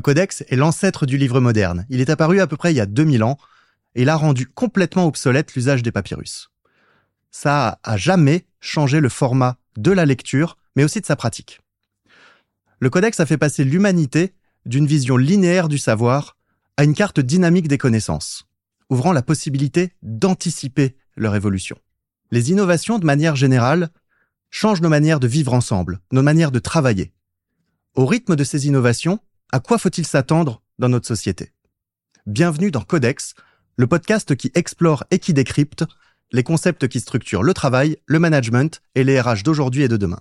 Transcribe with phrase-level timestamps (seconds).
[0.00, 1.84] Le codex est l'ancêtre du livre moderne.
[1.90, 3.36] Il est apparu à peu près il y a 2000 ans
[3.94, 6.48] et il a rendu complètement obsolète l'usage des papyrus.
[7.30, 11.60] Ça a jamais changé le format de la lecture, mais aussi de sa pratique.
[12.78, 14.32] Le codex a fait passer l'humanité
[14.64, 16.38] d'une vision linéaire du savoir
[16.78, 18.46] à une carte dynamique des connaissances,
[18.88, 21.76] ouvrant la possibilité d'anticiper leur évolution.
[22.30, 23.90] Les innovations, de manière générale,
[24.48, 27.12] changent nos manières de vivre ensemble, nos manières de travailler.
[27.96, 29.20] Au rythme de ces innovations,
[29.52, 31.52] à quoi faut-il s'attendre dans notre société?
[32.26, 33.34] Bienvenue dans Codex,
[33.76, 35.84] le podcast qui explore et qui décrypte
[36.32, 40.20] les concepts qui structurent le travail, le management et les RH d'aujourd'hui et de demain.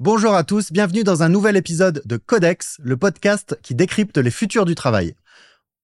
[0.00, 4.32] Bonjour à tous, bienvenue dans un nouvel épisode de Codex, le podcast qui décrypte les
[4.32, 5.14] futurs du travail.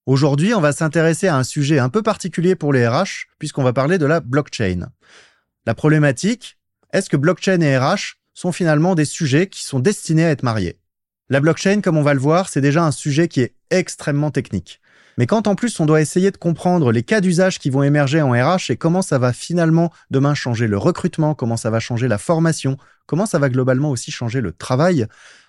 [0.06, 3.72] Aujourd'hui, on va s'intéresser à un sujet un peu particulier pour les RH, puisqu'on va
[3.72, 4.88] parler de la blockchain.
[5.66, 6.58] La problématique,
[6.92, 10.78] est-ce que blockchain et RH sont finalement des sujets qui sont destinés à être mariés?
[11.28, 14.80] La blockchain, comme on va le voir, c'est déjà un sujet qui est extrêmement technique.
[15.18, 18.22] Mais quand en plus on doit essayer de comprendre les cas d'usage qui vont émerger
[18.22, 22.08] en RH et comment ça va finalement demain changer le recrutement, comment ça va changer
[22.08, 25.06] la formation, comment ça va globalement aussi changer le travail,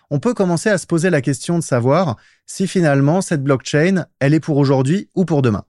[0.09, 4.33] on peut commencer à se poser la question de savoir si finalement cette blockchain, elle
[4.33, 5.63] est pour aujourd'hui ou pour demain.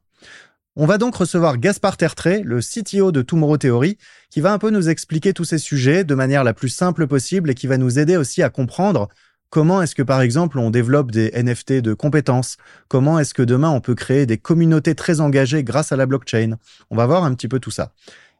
[0.74, 3.98] On va donc recevoir Gaspard Tertré, le CTO de Tomorrow Theory,
[4.30, 7.50] qui va un peu nous expliquer tous ces sujets de manière la plus simple possible
[7.50, 9.10] et qui va nous aider aussi à comprendre
[9.50, 12.56] comment est-ce que par exemple on développe des NFT de compétences,
[12.88, 16.56] comment est-ce que demain on peut créer des communautés très engagées grâce à la blockchain.
[16.90, 17.92] On va voir un petit peu tout ça.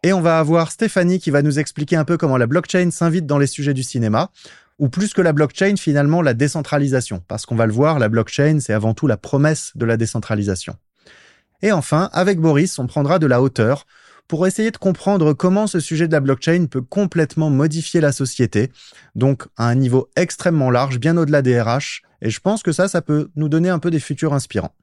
[0.03, 3.27] Et on va avoir Stéphanie qui va nous expliquer un peu comment la blockchain s'invite
[3.27, 4.31] dans les sujets du cinéma
[4.79, 7.23] ou plus que la blockchain, finalement, la décentralisation.
[7.29, 10.77] Parce qu'on va le voir, la blockchain, c'est avant tout la promesse de la décentralisation.
[11.63, 13.87] Et enfin, avec Boris, on prendra de la hauteur
[14.29, 18.71] pour essayer de comprendre comment ce sujet de la blockchain peut complètement modifier la société,
[19.15, 22.89] donc à un niveau extrêmement large, bien au-delà des RH, et je pense que ça,
[22.89, 24.75] ça peut nous donner un peu des futurs inspirants.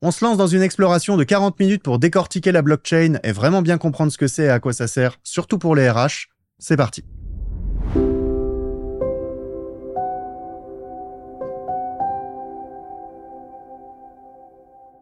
[0.00, 3.62] On se lance dans une exploration de 40 minutes pour décortiquer la blockchain et vraiment
[3.62, 6.28] bien comprendre ce que c'est et à quoi ça sert, surtout pour les RH.
[6.58, 7.04] C'est parti.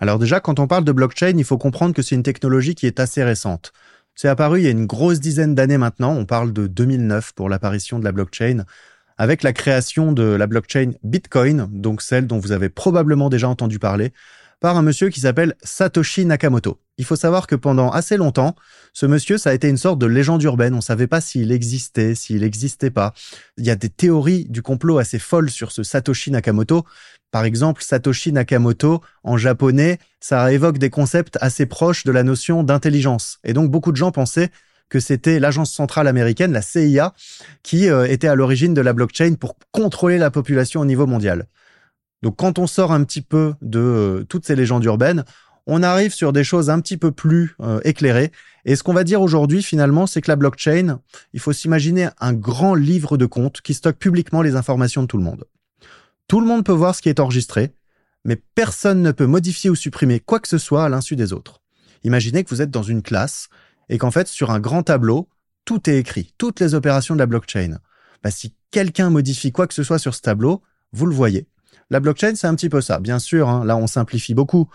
[0.01, 2.87] Alors déjà, quand on parle de blockchain, il faut comprendre que c'est une technologie qui
[2.87, 3.73] est assez récente.
[4.15, 7.49] C'est apparu il y a une grosse dizaine d'années maintenant, on parle de 2009 pour
[7.49, 8.65] l'apparition de la blockchain,
[9.19, 13.79] avec la création de la blockchain Bitcoin, donc celle dont vous avez probablement déjà entendu
[13.79, 14.13] parler,
[14.61, 16.81] par un monsieur qui s'appelle Satoshi Nakamoto.
[16.99, 18.57] Il faut savoir que pendant assez longtemps,
[18.95, 20.75] ce monsieur, ça a été une sorte de légende urbaine.
[20.75, 23.13] On savait pas s'il existait, s'il n'existait pas.
[23.59, 26.87] Il y a des théories du complot assez folles sur ce Satoshi Nakamoto.
[27.31, 32.63] Par exemple, Satoshi Nakamoto, en japonais, ça évoque des concepts assez proches de la notion
[32.63, 33.39] d'intelligence.
[33.45, 34.51] Et donc, beaucoup de gens pensaient
[34.89, 37.13] que c'était l'agence centrale américaine, la CIA,
[37.63, 41.47] qui euh, était à l'origine de la blockchain pour contrôler la population au niveau mondial.
[42.23, 45.25] Donc quand on sort un petit peu de euh, toutes ces légendes urbaines,
[45.67, 48.31] on arrive sur des choses un petit peu plus euh, éclairées.
[48.65, 51.01] Et ce qu'on va dire aujourd'hui, finalement, c'est que la blockchain,
[51.33, 55.19] il faut s'imaginer un grand livre de compte qui stocke publiquement les informations de tout
[55.19, 55.45] le monde.
[56.29, 57.73] Tout le monde peut voir ce qui est enregistré,
[58.25, 61.63] mais personne ne peut modifier ou supprimer quoi que ce soit à l'insu des autres.
[62.03, 63.49] Imaginez que vous êtes dans une classe
[63.89, 65.29] et qu'en fait, sur un grand tableau,
[65.65, 67.79] tout est écrit, toutes les opérations de la blockchain.
[68.25, 70.63] Bah, si quelqu'un modifie quoi que ce soit sur ce tableau,
[70.93, 71.47] vous le voyez.
[71.91, 72.99] La blockchain, c'est un petit peu ça.
[72.99, 74.69] Bien sûr, hein, là, on simplifie beaucoup.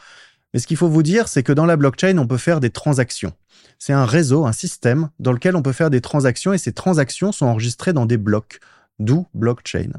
[0.53, 2.69] Mais ce qu'il faut vous dire, c'est que dans la blockchain, on peut faire des
[2.69, 3.33] transactions.
[3.79, 7.31] C'est un réseau, un système dans lequel on peut faire des transactions et ces transactions
[7.31, 8.59] sont enregistrées dans des blocs
[9.03, 9.91] d'où blockchain.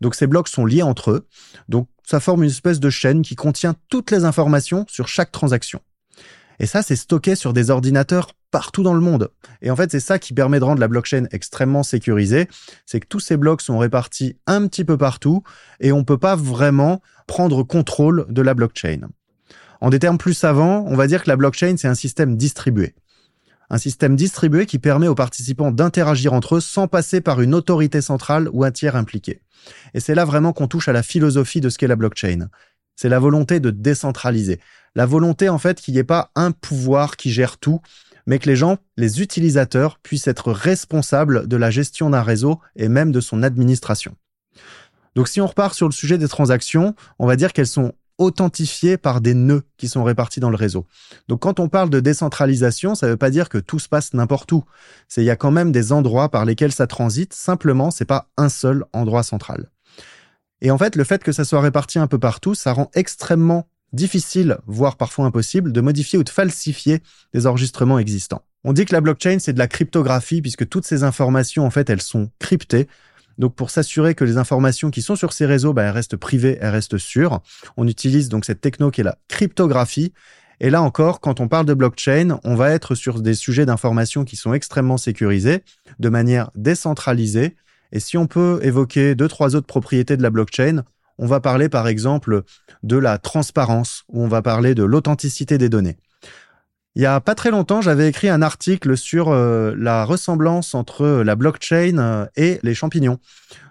[0.00, 1.26] Donc ces blocs sont liés entre eux,
[1.68, 5.80] donc ça forme une espèce de chaîne qui contient toutes les informations sur chaque transaction.
[6.58, 9.30] Et ça, c'est stocké sur des ordinateurs partout dans le monde.
[9.62, 12.48] Et en fait, c'est ça qui permet de rendre la blockchain extrêmement sécurisée,
[12.86, 15.42] c'est que tous ces blocs sont répartis un petit peu partout
[15.80, 19.08] et on peut pas vraiment prendre contrôle de la blockchain.
[19.80, 22.94] En des termes plus savants, on va dire que la blockchain, c'est un système distribué
[23.72, 28.02] un système distribué qui permet aux participants d'interagir entre eux sans passer par une autorité
[28.02, 29.40] centrale ou un tiers impliqué.
[29.94, 32.48] Et c'est là vraiment qu'on touche à la philosophie de ce qu'est la blockchain.
[32.96, 34.60] C'est la volonté de décentraliser.
[34.94, 37.80] La volonté, en fait, qu'il n'y ait pas un pouvoir qui gère tout,
[38.26, 42.88] mais que les gens, les utilisateurs, puissent être responsables de la gestion d'un réseau et
[42.88, 44.14] même de son administration.
[45.14, 47.92] Donc si on repart sur le sujet des transactions, on va dire qu'elles sont
[48.22, 50.86] authentifié par des nœuds qui sont répartis dans le réseau.
[51.28, 54.14] Donc quand on parle de décentralisation, ça ne veut pas dire que tout se passe
[54.14, 54.64] n'importe où.
[55.08, 57.34] C'est il y a quand même des endroits par lesquels ça transite.
[57.34, 59.70] Simplement, c'est pas un seul endroit central.
[60.60, 63.66] Et en fait, le fait que ça soit réparti un peu partout, ça rend extrêmement
[63.92, 67.02] difficile, voire parfois impossible, de modifier ou de falsifier
[67.34, 68.42] des enregistrements existants.
[68.64, 71.90] On dit que la blockchain, c'est de la cryptographie, puisque toutes ces informations, en fait,
[71.90, 72.86] elles sont cryptées.
[73.38, 76.58] Donc, pour s'assurer que les informations qui sont sur ces réseaux, bah, elles restent privées,
[76.60, 77.40] elles restent sûres,
[77.76, 80.12] on utilise donc cette techno qui est la cryptographie.
[80.60, 84.24] Et là encore, quand on parle de blockchain, on va être sur des sujets d'information
[84.24, 85.64] qui sont extrêmement sécurisés,
[85.98, 87.56] de manière décentralisée.
[87.90, 90.84] Et si on peut évoquer deux, trois autres propriétés de la blockchain,
[91.18, 92.42] on va parler par exemple
[92.82, 95.98] de la transparence, ou on va parler de l'authenticité des données.
[96.94, 101.22] Il y a pas très longtemps, j'avais écrit un article sur euh, la ressemblance entre
[101.24, 103.18] la blockchain euh, et les champignons.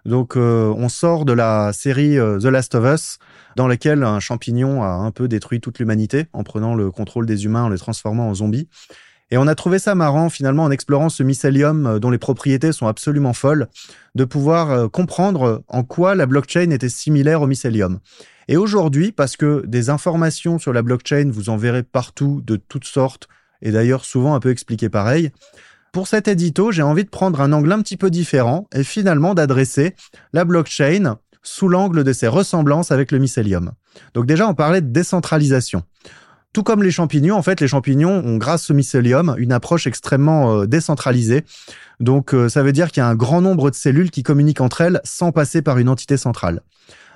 [0.06, 3.20] Donc, euh, on sort de la série The Last of Us,
[3.56, 7.46] dans laquelle un champignon a un peu détruit toute l'humanité en prenant le contrôle des
[7.46, 8.68] humains, en les transformant en zombies.
[9.32, 12.88] Et on a trouvé ça marrant finalement en explorant ce mycélium dont les propriétés sont
[12.88, 13.68] absolument folles,
[14.14, 18.00] de pouvoir comprendre en quoi la blockchain était similaire au mycélium.
[18.50, 22.86] Et aujourd'hui, parce que des informations sur la blockchain, vous en verrez partout de toutes
[22.86, 23.30] sortes,
[23.62, 25.32] et d'ailleurs souvent un peu expliquées pareil,
[25.94, 29.34] pour cet édito, j'ai envie de prendre un angle un petit peu différent et finalement
[29.34, 29.96] d'adresser
[30.34, 33.72] la blockchain sous l'angle de ses ressemblances avec le mycélium.
[34.14, 35.84] Donc déjà, on parlait de décentralisation.
[36.54, 40.54] Tout comme les champignons, en fait, les champignons ont, grâce au mycélium, une approche extrêmement
[40.54, 41.46] euh, décentralisée.
[42.02, 44.60] Donc, euh, ça veut dire qu'il y a un grand nombre de cellules qui communiquent
[44.60, 46.62] entre elles sans passer par une entité centrale.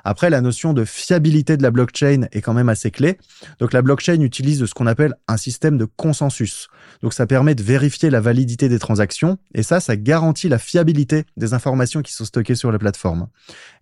[0.05, 3.17] Après, la notion de fiabilité de la blockchain est quand même assez clé.
[3.59, 6.67] Donc la blockchain utilise ce qu'on appelle un système de consensus.
[7.01, 11.25] Donc ça permet de vérifier la validité des transactions et ça, ça garantit la fiabilité
[11.37, 13.27] des informations qui sont stockées sur la plateforme.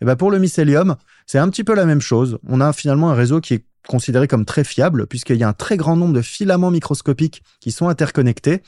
[0.01, 0.95] Et ben pour le Mycelium,
[1.27, 2.39] c'est un petit peu la même chose.
[2.47, 5.53] On a finalement un réseau qui est considéré comme très fiable puisqu'il y a un
[5.53, 8.61] très grand nombre de filaments microscopiques qui sont interconnectés.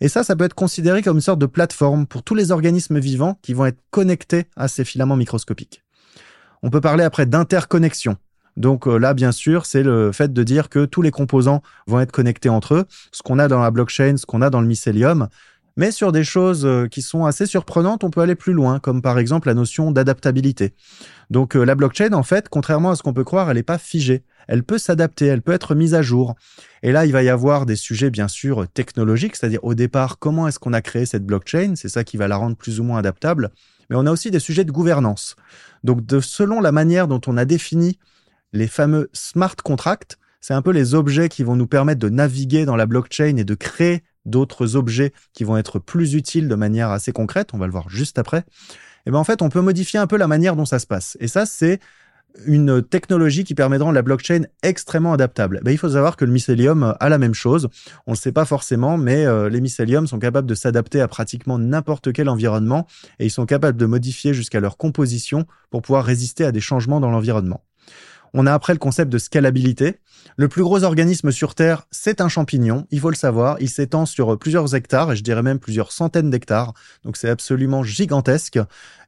[0.00, 2.98] Et ça, ça peut être considéré comme une sorte de plateforme pour tous les organismes
[2.98, 5.82] vivants qui vont être connectés à ces filaments microscopiques.
[6.62, 8.16] On peut parler après d'interconnexion.
[8.56, 12.00] Donc euh, là, bien sûr, c'est le fait de dire que tous les composants vont
[12.00, 14.66] être connectés entre eux, ce qu'on a dans la blockchain, ce qu'on a dans le
[14.66, 15.28] mycélium.
[15.76, 19.00] Mais sur des choses euh, qui sont assez surprenantes, on peut aller plus loin, comme
[19.00, 20.74] par exemple la notion d'adaptabilité.
[21.30, 23.78] Donc euh, la blockchain, en fait, contrairement à ce qu'on peut croire, elle n'est pas
[23.78, 24.24] figée.
[24.48, 26.34] Elle peut s'adapter, elle peut être mise à jour.
[26.82, 30.48] Et là, il va y avoir des sujets, bien sûr, technologiques, c'est-à-dire au départ, comment
[30.48, 31.74] est-ce qu'on a créé cette blockchain?
[31.76, 33.50] C'est ça qui va la rendre plus ou moins adaptable
[33.92, 35.36] mais on a aussi des sujets de gouvernance.
[35.84, 37.98] Donc, selon la manière dont on a défini
[38.54, 42.64] les fameux smart contracts, c'est un peu les objets qui vont nous permettre de naviguer
[42.64, 46.90] dans la blockchain et de créer d'autres objets qui vont être plus utiles de manière
[46.90, 47.50] assez concrète.
[47.52, 48.38] On va le voir juste après.
[48.38, 50.86] Et eh ben en fait, on peut modifier un peu la manière dont ça se
[50.86, 51.16] passe.
[51.18, 51.80] Et ça, c'est
[52.46, 55.60] une technologie qui permet de rendre la blockchain extrêmement adaptable.
[55.62, 57.68] Ben, il faut savoir que le mycélium a la même chose.
[58.06, 61.08] On ne le sait pas forcément, mais euh, les mycéliums sont capables de s'adapter à
[61.08, 62.86] pratiquement n'importe quel environnement
[63.18, 67.00] et ils sont capables de modifier jusqu'à leur composition pour pouvoir résister à des changements
[67.00, 67.62] dans l'environnement.
[68.34, 69.98] On a après le concept de scalabilité.
[70.36, 73.56] Le plus gros organisme sur Terre, c'est un champignon, il faut le savoir.
[73.60, 76.72] Il s'étend sur plusieurs hectares, et je dirais même plusieurs centaines d'hectares.
[77.04, 78.58] Donc c'est absolument gigantesque.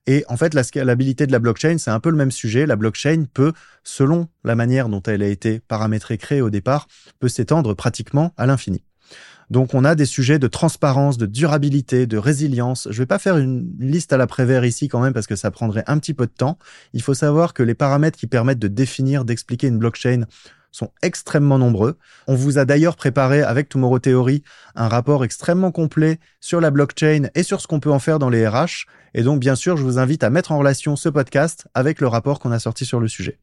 [0.06, 2.66] Et en fait, la scalabilité de la blockchain, c'est un peu le même sujet.
[2.66, 3.52] La blockchain peut,
[3.82, 6.86] selon la manière dont elle a été paramétrée, créée au départ,
[7.20, 8.82] peut s'étendre pratiquement à l'infini.
[9.50, 12.88] Donc on a des sujets de transparence, de durabilité, de résilience.
[12.90, 15.50] Je vais pas faire une liste à la Prévert ici quand même parce que ça
[15.50, 16.58] prendrait un petit peu de temps.
[16.92, 20.24] Il faut savoir que les paramètres qui permettent de définir, d'expliquer une blockchain
[20.74, 21.96] sont extrêmement nombreux.
[22.26, 24.42] On vous a d'ailleurs préparé avec Tomorrow Theory
[24.74, 28.28] un rapport extrêmement complet sur la blockchain et sur ce qu'on peut en faire dans
[28.28, 28.86] les RH.
[29.14, 32.08] Et donc, bien sûr, je vous invite à mettre en relation ce podcast avec le
[32.08, 33.38] rapport qu'on a sorti sur le sujet.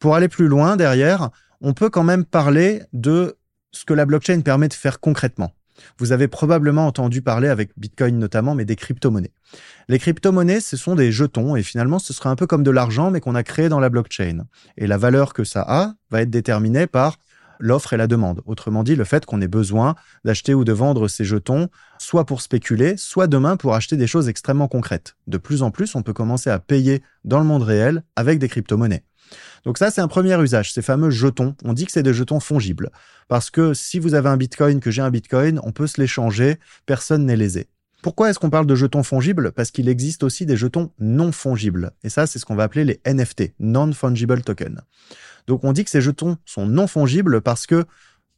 [0.00, 3.36] Pour aller plus loin derrière, on peut quand même parler de
[3.72, 5.52] ce que la blockchain permet de faire concrètement.
[5.98, 9.32] Vous avez probablement entendu parler avec Bitcoin notamment, mais des crypto-monnaies.
[9.88, 13.10] Les crypto-monnaies, ce sont des jetons et finalement, ce serait un peu comme de l'argent,
[13.10, 14.44] mais qu'on a créé dans la blockchain.
[14.76, 17.18] Et la valeur que ça a va être déterminée par
[17.58, 18.42] l'offre et la demande.
[18.44, 22.42] Autrement dit, le fait qu'on ait besoin d'acheter ou de vendre ces jetons, soit pour
[22.42, 25.16] spéculer, soit demain pour acheter des choses extrêmement concrètes.
[25.28, 28.48] De plus en plus, on peut commencer à payer dans le monde réel avec des
[28.48, 29.04] crypto-monnaies.
[29.64, 31.54] Donc ça, c'est un premier usage, ces fameux jetons.
[31.64, 32.90] On dit que c'est des jetons fongibles.
[33.28, 36.58] Parce que si vous avez un bitcoin, que j'ai un bitcoin, on peut se l'échanger,
[36.86, 37.68] personne n'est lésé.
[38.02, 39.52] Pourquoi est-ce qu'on parle de jetons fongibles?
[39.52, 41.92] Parce qu'il existe aussi des jetons non fongibles.
[42.02, 44.80] Et ça, c'est ce qu'on va appeler les NFT, Non-Fungible Token.
[45.46, 47.84] Donc on dit que ces jetons sont non fongibles parce que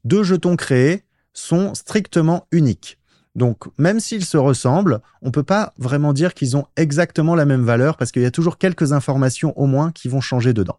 [0.05, 2.99] deux jetons créés sont strictement uniques.
[3.35, 7.65] Donc, même s'ils se ressemblent, on peut pas vraiment dire qu'ils ont exactement la même
[7.65, 10.79] valeur parce qu'il y a toujours quelques informations au moins qui vont changer dedans.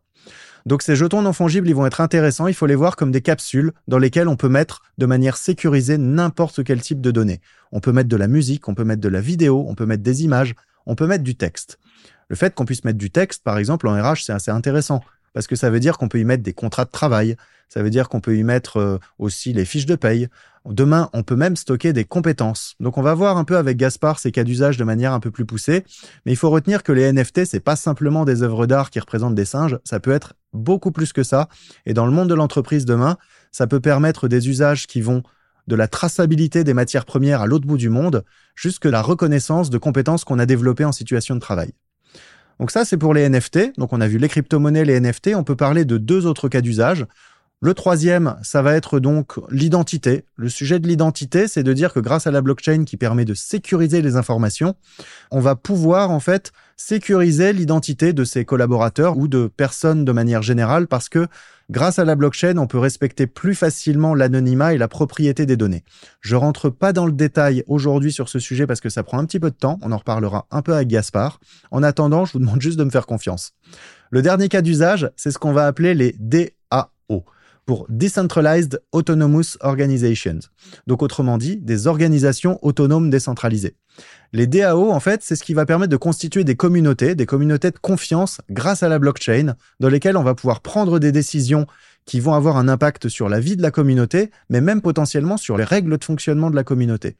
[0.65, 2.47] Donc ces jetons non fongibles, ils vont être intéressants.
[2.47, 5.97] Il faut les voir comme des capsules dans lesquelles on peut mettre de manière sécurisée
[5.97, 7.39] n'importe quel type de données.
[7.71, 10.01] On peut mettre de la musique, on peut mettre de la vidéo, on peut mettre
[10.03, 10.55] des images,
[10.87, 11.77] on peut mettre du texte.
[12.29, 15.03] Le fait qu'on puisse mettre du texte, par exemple, en RH, c'est assez intéressant
[15.35, 17.35] parce que ça veut dire qu'on peut y mettre des contrats de travail,
[17.67, 20.29] ça veut dire qu'on peut y mettre euh, aussi les fiches de paye.
[20.65, 22.75] Demain, on peut même stocker des compétences.
[22.79, 25.31] Donc on va voir un peu avec Gaspard ces cas d'usage de manière un peu
[25.31, 25.83] plus poussée,
[26.25, 29.35] mais il faut retenir que les NFT c'est pas simplement des œuvres d'art qui représentent
[29.35, 31.49] des singes, ça peut être beaucoup plus que ça
[31.85, 33.17] et dans le monde de l'entreprise demain,
[33.51, 35.21] ça peut permettre des usages qui vont
[35.67, 38.23] de la traçabilité des matières premières à l'autre bout du monde
[38.55, 41.73] jusque la reconnaissance de compétences qu'on a développées en situation de travail.
[42.59, 43.77] Donc ça, c'est pour les NFT.
[43.77, 45.31] Donc on a vu les crypto-monnaies, les NFT.
[45.35, 47.05] On peut parler de deux autres cas d'usage.
[47.61, 50.25] Le troisième, ça va être donc l'identité.
[50.35, 53.33] Le sujet de l'identité, c'est de dire que grâce à la blockchain qui permet de
[53.33, 54.75] sécuriser les informations,
[55.31, 60.41] on va pouvoir en fait sécuriser l'identité de ses collaborateurs ou de personnes de manière
[60.41, 61.27] générale parce que
[61.69, 65.85] grâce à la blockchain, on peut respecter plus facilement l'anonymat et la propriété des données.
[66.19, 69.25] Je rentre pas dans le détail aujourd'hui sur ce sujet parce que ça prend un
[69.25, 69.79] petit peu de temps.
[69.81, 71.39] On en reparlera un peu avec Gaspard.
[71.71, 73.53] En attendant, je vous demande juste de me faire confiance.
[74.11, 77.23] Le dernier cas d'usage, c'est ce qu'on va appeler les DAO
[77.65, 80.39] pour Decentralized Autonomous Organizations.
[80.87, 83.75] Donc autrement dit, des organisations autonomes décentralisées.
[84.33, 87.71] Les DAO, en fait, c'est ce qui va permettre de constituer des communautés, des communautés
[87.71, 91.65] de confiance grâce à la blockchain, dans lesquelles on va pouvoir prendre des décisions
[92.05, 95.57] qui vont avoir un impact sur la vie de la communauté, mais même potentiellement sur
[95.57, 97.17] les règles de fonctionnement de la communauté.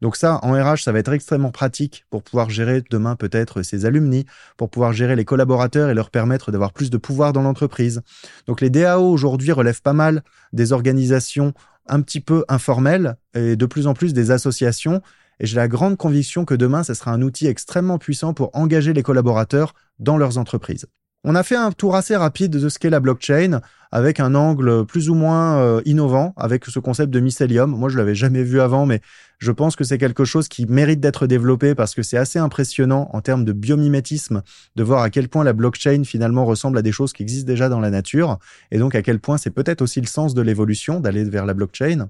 [0.00, 3.84] Donc ça, en RH, ça va être extrêmement pratique pour pouvoir gérer demain peut-être ses
[3.84, 4.24] alumni,
[4.56, 8.00] pour pouvoir gérer les collaborateurs et leur permettre d'avoir plus de pouvoir dans l'entreprise.
[8.46, 11.52] Donc les DAO aujourd'hui relèvent pas mal des organisations
[11.86, 15.02] un petit peu informelles et de plus en plus des associations.
[15.38, 18.92] Et j'ai la grande conviction que demain, ce sera un outil extrêmement puissant pour engager
[18.92, 20.86] les collaborateurs dans leurs entreprises.
[21.22, 23.60] On a fait un tour assez rapide de ce qu'est la blockchain
[23.92, 27.70] avec un angle plus ou moins euh, innovant avec ce concept de mycélium.
[27.70, 29.02] Moi, je l'avais jamais vu avant, mais
[29.38, 33.10] je pense que c'est quelque chose qui mérite d'être développé parce que c'est assez impressionnant
[33.12, 34.42] en termes de biomimétisme
[34.76, 37.68] de voir à quel point la blockchain finalement ressemble à des choses qui existent déjà
[37.68, 38.38] dans la nature
[38.70, 41.52] et donc à quel point c'est peut-être aussi le sens de l'évolution d'aller vers la
[41.52, 42.08] blockchain.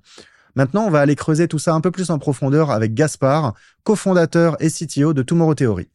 [0.54, 4.56] Maintenant, on va aller creuser tout ça un peu plus en profondeur avec Gaspard, cofondateur
[4.60, 5.88] et CTO de Tomorrow Theory.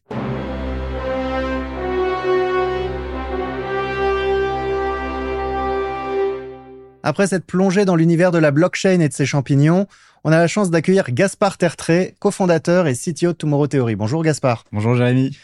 [7.06, 9.86] Après cette plongée dans l'univers de la blockchain et de ses champignons,
[10.24, 13.94] on a la chance d'accueillir Gaspard Tertré, cofondateur et CTO de Tomorrow Theory.
[13.94, 14.64] Bonjour Gaspard.
[14.72, 15.38] Bonjour Jérémy.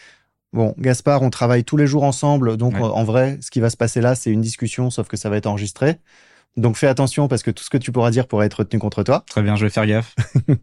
[0.53, 3.77] Bon, Gaspard, on travaille tous les jours ensemble, donc en vrai, ce qui va se
[3.77, 5.99] passer là, c'est une discussion, sauf que ça va être enregistré.
[6.57, 9.05] Donc fais attention parce que tout ce que tu pourras dire pourra être retenu contre
[9.05, 9.23] toi.
[9.31, 10.17] Très bien, je vais faire gaffe.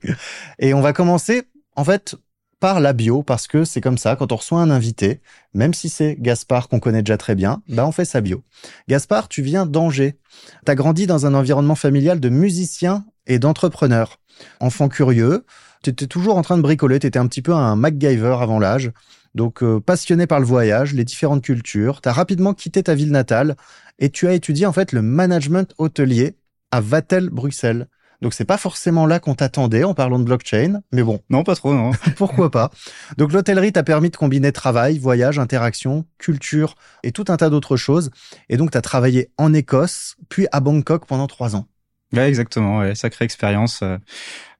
[0.60, 1.44] et on va commencer,
[1.78, 2.18] en fait,
[2.60, 5.22] par la bio parce que c'est comme ça quand on reçoit un invité,
[5.54, 8.44] même si c'est Gaspard qu'on connaît déjà très bien, bah on fait sa bio.
[8.88, 10.18] Gaspard, tu viens d'Angers.
[10.66, 14.20] Tu as grandi dans un environnement familial de musiciens et d'entrepreneurs.
[14.60, 15.46] Enfant curieux,
[15.84, 18.60] tu étais toujours en train de bricoler, tu étais un petit peu un MacGyver avant
[18.60, 18.92] l'âge.
[19.36, 23.12] Donc euh, passionné par le voyage, les différentes cultures, tu as rapidement quitté ta ville
[23.12, 23.56] natale
[24.00, 26.36] et tu as étudié en fait le management hôtelier
[26.72, 27.88] à Vatel, Bruxelles.
[28.22, 31.22] Donc c'est pas forcément là qu'on t'attendait en parlant de blockchain, mais bon.
[31.30, 31.92] Non, pas trop, non.
[32.18, 32.70] Pourquoi pas
[33.18, 37.78] Donc l'hôtellerie t'a permis de combiner travail, voyage, interaction, culture et tout un tas d'autres
[37.78, 38.12] choses.
[38.50, 41.68] Et donc t'as travaillé en Écosse, puis à Bangkok pendant trois ans.
[42.14, 42.80] Ouais, exactement.
[42.80, 43.82] Ouais, sacrée expérience.
[43.84, 43.98] Euh,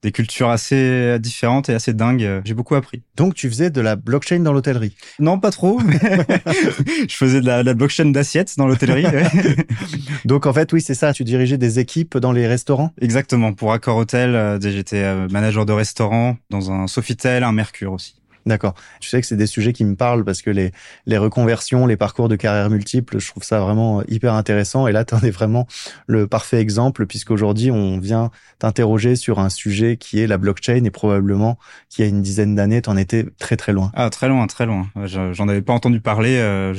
[0.02, 2.42] des cultures assez différentes et assez dingues.
[2.46, 3.04] J'ai beaucoup appris.
[3.18, 4.96] Donc, tu faisais de la blockchain dans l'hôtellerie?
[5.20, 5.80] Non, pas trop.
[7.10, 9.06] je faisais de la, blockchain d'assiettes dans l'hôtellerie.
[10.26, 11.14] Donc, en fait, oui, c'est ça.
[11.14, 12.94] Tu dirigeais des équipes dans les restaurants?
[13.02, 13.54] Exactement.
[13.54, 18.19] Pour Accor Hotel, euh, j'étais euh, manager de restaurant dans un Sofitel, un Mercure aussi.
[18.46, 18.74] D'accord.
[19.00, 20.72] Tu sais que c'est des sujets qui me parlent parce que les,
[21.06, 24.88] les reconversions, les parcours de carrière multiples, je trouve ça vraiment hyper intéressant.
[24.88, 25.68] Et là, tu en es vraiment
[26.08, 30.92] le parfait exemple puisqu'aujourd'hui, on vient t'interroger sur un sujet qui est la blockchain et
[30.92, 31.58] probablement
[31.90, 33.92] qu'il y a une dizaine d'années, tu en étais très très loin.
[33.94, 34.88] Ah, très loin, très loin.
[35.06, 36.38] J'en avais pas entendu parler.
[36.38, 36.74] Euh,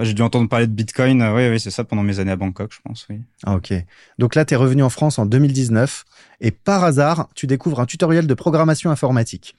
[0.00, 1.22] j'ai dû entendre parler de Bitcoin.
[1.34, 3.06] Oui, oui, c'est ça pendant mes années à Bangkok, je pense.
[3.10, 3.20] Oui.
[3.44, 3.72] Ah, ok.
[4.18, 6.04] Donc là, tu es revenu en France en 2019
[6.40, 9.56] et par hasard, tu découvres un tutoriel de programmation informatique.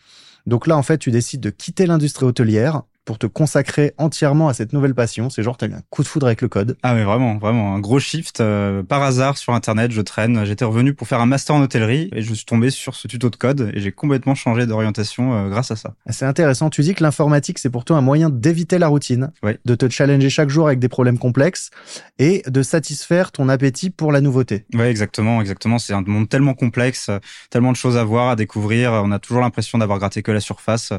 [0.50, 4.54] Donc là, en fait, tu décides de quitter l'industrie hôtelière pour te consacrer entièrement à
[4.54, 5.30] cette nouvelle passion.
[5.30, 6.78] C'est genre, t'as eu un coup de foudre avec le code.
[6.84, 8.40] Ah mais vraiment, vraiment, un gros shift.
[8.40, 10.46] Euh, par hasard, sur Internet, je traîne.
[10.46, 13.30] J'étais revenu pour faire un master en hôtellerie et je suis tombé sur ce tuto
[13.30, 15.96] de code et j'ai complètement changé d'orientation euh, grâce à ça.
[16.10, 16.70] C'est intéressant.
[16.70, 19.32] Tu dis que l'informatique, c'est pour toi un moyen d'éviter la routine,
[19.66, 21.72] de te challenger chaque jour avec des problèmes complexes
[22.20, 24.66] et de satisfaire ton appétit pour la nouveauté.
[24.74, 25.80] Ouais, exactement, exactement.
[25.80, 27.10] C'est un monde tellement complexe,
[27.50, 28.92] tellement de choses à voir, à découvrir.
[28.92, 30.94] On a toujours l'impression d'avoir gratté que la surface.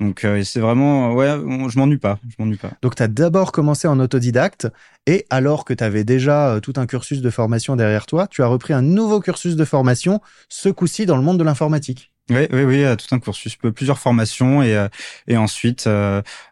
[0.00, 2.70] Donc euh, c'est vraiment ouais, je m'ennuie pas, je m'ennuie pas.
[2.80, 4.66] Donc tu as d'abord commencé en autodidacte
[5.06, 8.42] et alors que tu avais déjà euh, tout un cursus de formation derrière toi, tu
[8.42, 12.12] as repris un nouveau cursus de formation, ce coup-ci dans le monde de l'informatique.
[12.30, 14.86] Oui, oui, oui, euh, tout un cursus, plusieurs formations et
[15.26, 15.88] et ensuite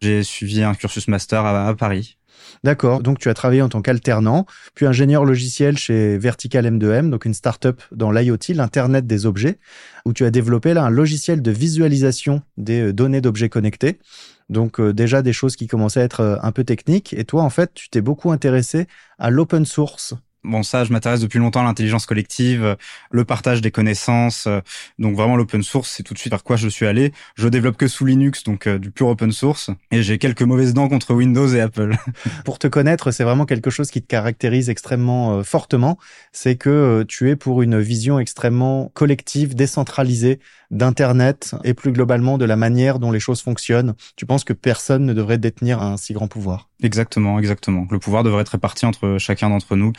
[0.02, 2.17] j'ai suivi un cursus master à, Paris.
[2.64, 3.02] D'accord.
[3.02, 7.34] Donc, tu as travaillé en tant qu'alternant, puis ingénieur logiciel chez Vertical M2M, donc une
[7.34, 9.58] startup dans l'IoT, l'Internet des objets,
[10.04, 13.98] où tu as développé là un logiciel de visualisation des euh, données d'objets connectés.
[14.48, 17.12] Donc, euh, déjà des choses qui commençaient à être euh, un peu techniques.
[17.12, 18.86] Et toi, en fait, tu t'es beaucoup intéressé
[19.18, 20.14] à l'open source.
[20.48, 22.76] Bon, ça, je m'intéresse depuis longtemps à l'intelligence collective,
[23.10, 24.48] le partage des connaissances.
[24.98, 27.12] Donc vraiment, l'open source, c'est tout de suite par quoi je suis allé.
[27.36, 29.70] Je développe que sous Linux, donc du pur open source.
[29.90, 31.96] Et j'ai quelques mauvaises dents contre Windows et Apple.
[32.46, 35.98] Pour te connaître, c'est vraiment quelque chose qui te caractérise extrêmement fortement.
[36.32, 40.40] C'est que tu es pour une vision extrêmement collective, décentralisée
[40.70, 43.94] d'Internet et plus globalement de la manière dont les choses fonctionnent.
[44.16, 46.68] Tu penses que personne ne devrait détenir un si grand pouvoir?
[46.82, 47.86] Exactement, exactement.
[47.90, 49.92] Le pouvoir devrait être réparti entre chacun d'entre nous.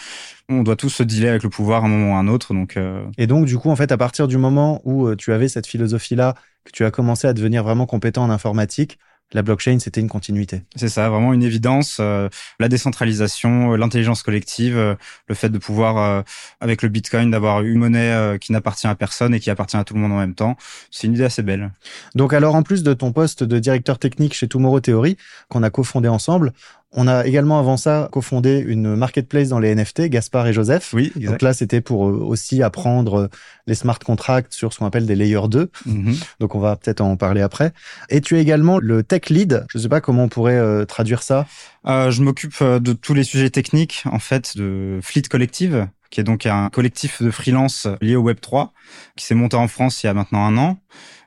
[0.49, 2.53] On doit tous se dealer avec le pouvoir à un moment ou à un autre.
[2.53, 3.05] Donc euh...
[3.17, 5.67] Et donc, du coup, en fait, à partir du moment où euh, tu avais cette
[5.67, 6.33] philosophie-là,
[6.65, 8.97] que tu as commencé à devenir vraiment compétent en informatique,
[9.31, 10.63] la blockchain, c'était une continuité.
[10.75, 11.97] C'est ça, vraiment une évidence.
[11.99, 12.29] Euh,
[12.59, 14.95] la décentralisation, euh, l'intelligence collective, euh,
[15.27, 16.23] le fait de pouvoir,
[16.59, 19.93] avec le Bitcoin, d'avoir une monnaie qui n'appartient à personne et qui appartient à tout
[19.93, 20.57] le monde en même temps.
[20.91, 21.71] C'est une idée assez belle.
[22.15, 25.17] Donc alors, en plus de ton poste de directeur technique chez Tomorrow Theory,
[25.49, 26.53] qu'on a cofondé ensemble,
[26.91, 30.91] on a également avant ça cofondé une marketplace dans les NFT, Gaspard et Joseph.
[30.93, 31.31] Oui, exact.
[31.31, 33.29] Donc là, c'était pour aussi apprendre
[33.67, 35.69] les smart contracts sur ce qu'on appelle des layers 2.
[35.87, 36.23] Mm-hmm.
[36.39, 37.73] Donc on va peut-être en parler après.
[38.09, 39.65] Et tu es également le tech lead.
[39.69, 41.45] Je ne sais pas comment on pourrait euh, traduire ça.
[41.85, 46.23] Euh, je m'occupe de tous les sujets techniques, en fait, de Fleet Collective, qui est
[46.23, 48.73] donc un collectif de freelance lié au Web 3,
[49.15, 50.79] qui s'est monté en France il y a maintenant un an.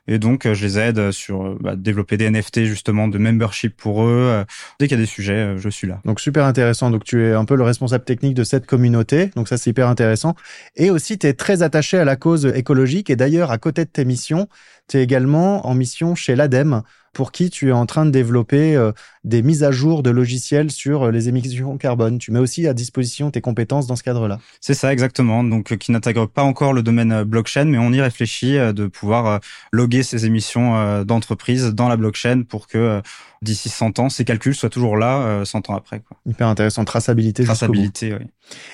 [0.07, 4.43] Et donc, je les aide sur bah, développer des NFT justement de membership pour eux.
[4.79, 6.01] Dès qu'il y a des sujets, je suis là.
[6.05, 6.91] Donc super intéressant.
[6.91, 9.31] Donc tu es un peu le responsable technique de cette communauté.
[9.35, 10.35] Donc ça c'est hyper intéressant.
[10.75, 13.09] Et aussi tu es très attaché à la cause écologique.
[13.09, 14.47] Et d'ailleurs à côté de tes missions,
[14.87, 18.75] tu es également en mission chez l'ADEME pour qui tu es en train de développer
[18.75, 18.91] euh,
[19.23, 22.17] des mises à jour de logiciels sur euh, les émissions carbone.
[22.17, 24.39] Tu mets aussi à disposition tes compétences dans ce cadre-là.
[24.59, 25.43] C'est ça, exactement.
[25.43, 29.39] Donc, euh, qui n'intègre pas encore le domaine blockchain, mais on y réfléchit de pouvoir
[29.71, 33.01] loguer ces émissions d'entreprise dans la blockchain pour que
[33.41, 35.99] d'ici 100 ans, ces calculs soient toujours là 100 ans après.
[35.99, 36.17] Quoi.
[36.25, 36.83] Hyper intéressant.
[36.83, 37.43] Traçabilité.
[37.43, 38.25] Traçabilité, oui.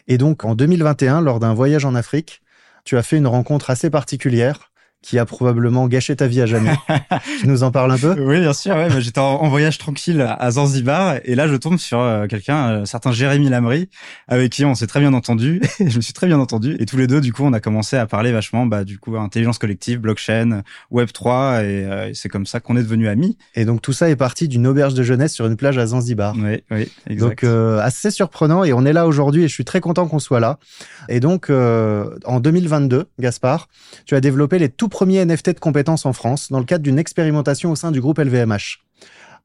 [0.07, 2.41] Et donc, en 2021, lors d'un voyage en Afrique,
[2.85, 4.68] tu as fait une rencontre assez particulière
[5.01, 6.73] qui a probablement gâché ta vie à jamais.
[7.39, 8.15] tu nous en parles un peu?
[8.19, 8.75] Oui, bien sûr.
[8.75, 12.85] Ouais, j'étais en, voyage tranquille à Zanzibar et là, je tombe sur euh, quelqu'un, euh,
[12.85, 13.89] certain Jérémy Lamry,
[14.27, 15.61] avec qui on s'est très bien entendu.
[15.79, 17.95] je me suis très bien entendu et tous les deux, du coup, on a commencé
[17.95, 22.45] à parler vachement, bah, du coup, intelligence collective, blockchain, Web 3 et, euh, c'est comme
[22.45, 23.37] ça qu'on est devenus amis.
[23.55, 26.35] Et donc tout ça est parti d'une auberge de jeunesse sur une plage à Zanzibar.
[26.37, 27.43] Oui, oui, exact.
[27.43, 27.43] Donc
[27.81, 30.59] assez surprenant et on est là aujourd'hui et je suis très content qu'on soit là.
[31.07, 33.69] Et donc en 2022, Gaspard,
[34.05, 36.99] tu as développé les tout premier NFT de compétences en France dans le cadre d'une
[36.99, 38.79] expérimentation au sein du groupe LVMH.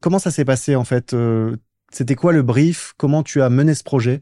[0.01, 1.55] Comment ça s'est passé en fait euh,
[1.91, 2.93] C'était quoi le brief?
[2.97, 4.21] Comment tu as mené ce projet?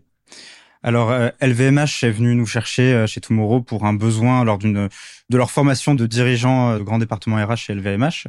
[0.83, 4.89] Alors LVMH euh, est venu nous chercher euh, chez Tomorrow pour un besoin lors d'une
[5.29, 8.27] de leur formation de dirigeants de grand département RH chez LVMH,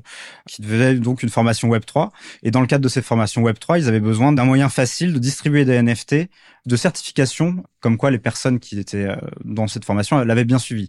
[0.49, 2.13] qui devait donc une formation Web 3.
[2.43, 5.13] Et dans le cadre de cette formation Web 3, ils avaient besoin d'un moyen facile
[5.13, 6.29] de distribuer des NFT
[6.67, 9.09] de certification, comme quoi les personnes qui étaient
[9.45, 10.89] dans cette formation l'avaient bien suivi.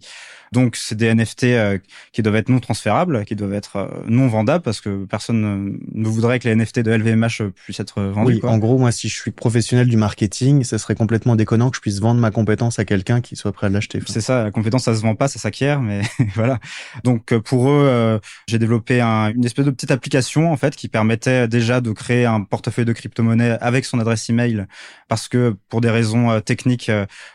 [0.52, 1.78] Donc c'est des NFT euh,
[2.14, 6.08] qui doivent être non transférables, qui doivent être euh, non vendables parce que personne ne
[6.08, 8.40] voudrait que les NFT de LVMH puissent être vendus.
[8.42, 11.78] Oui, en gros, moi, si je suis professionnel du marketing, ce serait complètement déconnant que
[11.78, 14.00] je puisse vendre ma compétence à quelqu'un qui soit prêt à l'acheter.
[14.06, 15.95] C'est ça, la compétence, ça se vend pas, ça s'acquiert, mais
[16.36, 16.60] voilà.
[17.04, 21.48] Donc euh, pour eux, j'ai développé une espèce de petite application en fait qui permettait
[21.48, 24.66] déjà de créer un portefeuille de crypto-monnaie avec son adresse email
[25.08, 26.92] parce que pour des raisons techniques,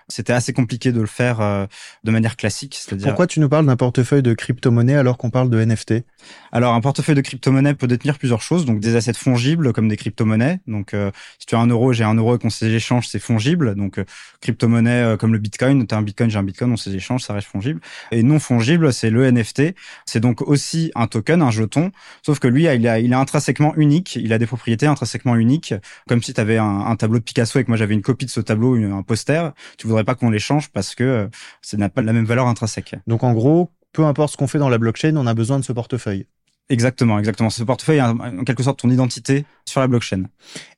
[0.09, 1.69] c'était assez compliqué de le faire
[2.05, 5.63] de manière classique, pourquoi tu nous parles d'un portefeuille de crypto-monnaie alors qu'on parle de
[5.63, 6.05] NFT
[6.53, 9.97] Alors, un portefeuille de crypto-monnaie peut détenir plusieurs choses, donc des assets fongibles comme des
[9.97, 10.61] crypto-monnaies.
[10.67, 13.75] Donc, euh, si tu as un euro, j'ai un euro et qu'on s'échange, c'est fongible.
[13.75, 14.05] Donc, euh,
[14.41, 17.35] crypto-monnaie euh, comme le Bitcoin, tu as un Bitcoin, j'ai un Bitcoin, on s'échange, ça
[17.35, 17.81] reste fongible.
[18.11, 18.50] Et non fongible,
[18.91, 19.75] c'est le NFT.
[20.07, 21.93] C'est donc aussi un token, un jeton,
[22.25, 24.17] sauf que lui, il, a, il est intrinsèquement unique.
[24.17, 25.75] Il a des propriétés intrinsèquement uniques,
[26.09, 28.27] comme si tu avais un, un, tableau de Picasso et que moi j'avais une copie
[28.27, 29.53] de ce tableau, un poster.
[29.79, 31.29] Tu voudrais pas qu'on l'échange parce que
[31.63, 32.97] ça n'a pas la même valeur intrinsèque.
[33.07, 35.65] Donc en gros, peu importe ce qu'on fait dans la blockchain, on a besoin de
[35.65, 36.27] ce portefeuille.
[36.71, 37.51] Exactement, exactement.
[37.51, 40.25] Ce portefeuille est en quelque sorte ton identité sur la blockchain.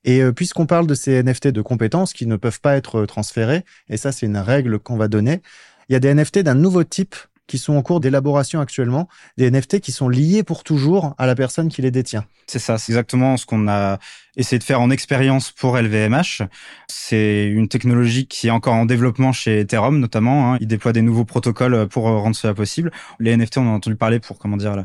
[0.04, 3.06] Et euh, puisqu'on parle de ces NFT de compétences qui ne peuvent pas être euh,
[3.06, 5.42] transférés, et ça c'est une règle qu'on va donner,
[5.90, 7.14] il y a des NFT d'un nouveau type
[7.46, 11.34] qui sont en cours d'élaboration actuellement, des NFT qui sont liés pour toujours à la
[11.34, 12.24] personne qui les détient.
[12.46, 13.98] C'est ça, c'est exactement ce qu'on a
[14.36, 16.42] essayer de faire en expérience pour LVMH.
[16.88, 20.52] C'est une technologie qui est encore en développement chez Ethereum notamment.
[20.52, 20.58] Hein.
[20.60, 22.90] Ils déploient des nouveaux protocoles pour rendre cela possible.
[23.20, 24.84] Les NFT, on en a entendu parler pour comment dire là,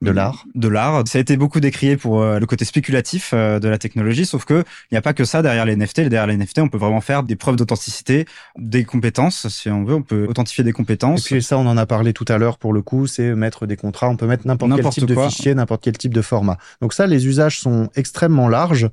[0.00, 0.44] de l'art.
[0.54, 1.02] De l'art.
[1.06, 4.44] Ça a été beaucoup décrié pour euh, le côté spéculatif euh, de la technologie, sauf
[4.44, 6.02] que il n'y a pas que ça derrière les NFT.
[6.02, 9.94] Derrière les NFT, on peut vraiment faire des preuves d'authenticité, des compétences, si on veut.
[9.94, 11.26] On peut authentifier des compétences.
[11.26, 13.66] Et puis ça, on en a parlé tout à l'heure pour le coup, c'est mettre
[13.66, 14.08] des contrats.
[14.08, 16.58] On peut mettre n'importe quel type de fichier, n'importe quel type de format.
[16.80, 18.87] Donc ça, les usages sont extrêmement larges.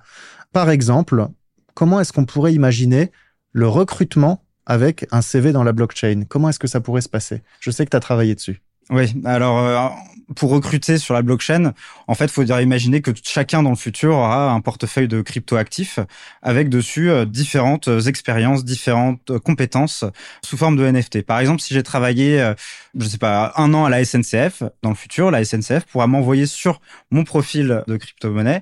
[0.54, 1.28] Par exemple,
[1.74, 3.12] comment est-ce qu'on pourrait imaginer
[3.52, 6.24] le recrutement avec un CV dans la blockchain?
[6.28, 7.44] Comment est-ce que ça pourrait se passer?
[7.60, 8.62] Je sais que tu as travaillé dessus.
[8.92, 9.90] Oui, alors euh,
[10.36, 11.74] pour recruter sur la blockchain,
[12.08, 16.00] en fait, il faut imaginer que chacun dans le futur aura un portefeuille de crypto-actifs
[16.44, 20.06] avec dessus euh, différentes expériences, différentes compétences
[20.44, 21.24] sous forme de NFT.
[21.24, 22.54] Par exemple, si j'ai travaillé, euh,
[22.96, 26.46] je sais pas, un an à la SNCF, dans le futur, la SNCF pourra m'envoyer
[26.46, 26.80] sur
[27.10, 28.62] mon profil de crypto-monnaie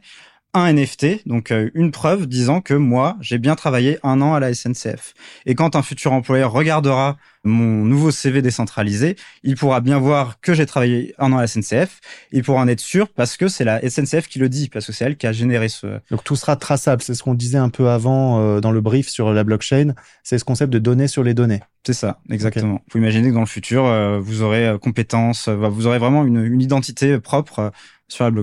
[0.53, 4.39] un NFT, donc euh, une preuve disant que moi, j'ai bien travaillé un an à
[4.39, 5.13] la SNCF.
[5.45, 10.53] Et quand un futur employeur regardera mon nouveau CV décentralisé, il pourra bien voir que
[10.53, 11.99] j'ai travaillé un an à la SNCF.
[12.31, 14.93] Il pourra en être sûr parce que c'est la SNCF qui le dit, parce que
[14.93, 15.99] c'est elle qui a généré ce.
[16.11, 17.01] Donc tout sera traçable.
[17.01, 19.93] C'est ce qu'on disait un peu avant euh, dans le brief sur la blockchain.
[20.23, 21.61] C'est ce concept de données sur les données.
[21.85, 22.75] C'est ça, exactement.
[22.75, 26.41] Vous pouvez imaginer que dans le futur, euh, vous aurez compétences, vous aurez vraiment une,
[26.41, 27.73] une identité propre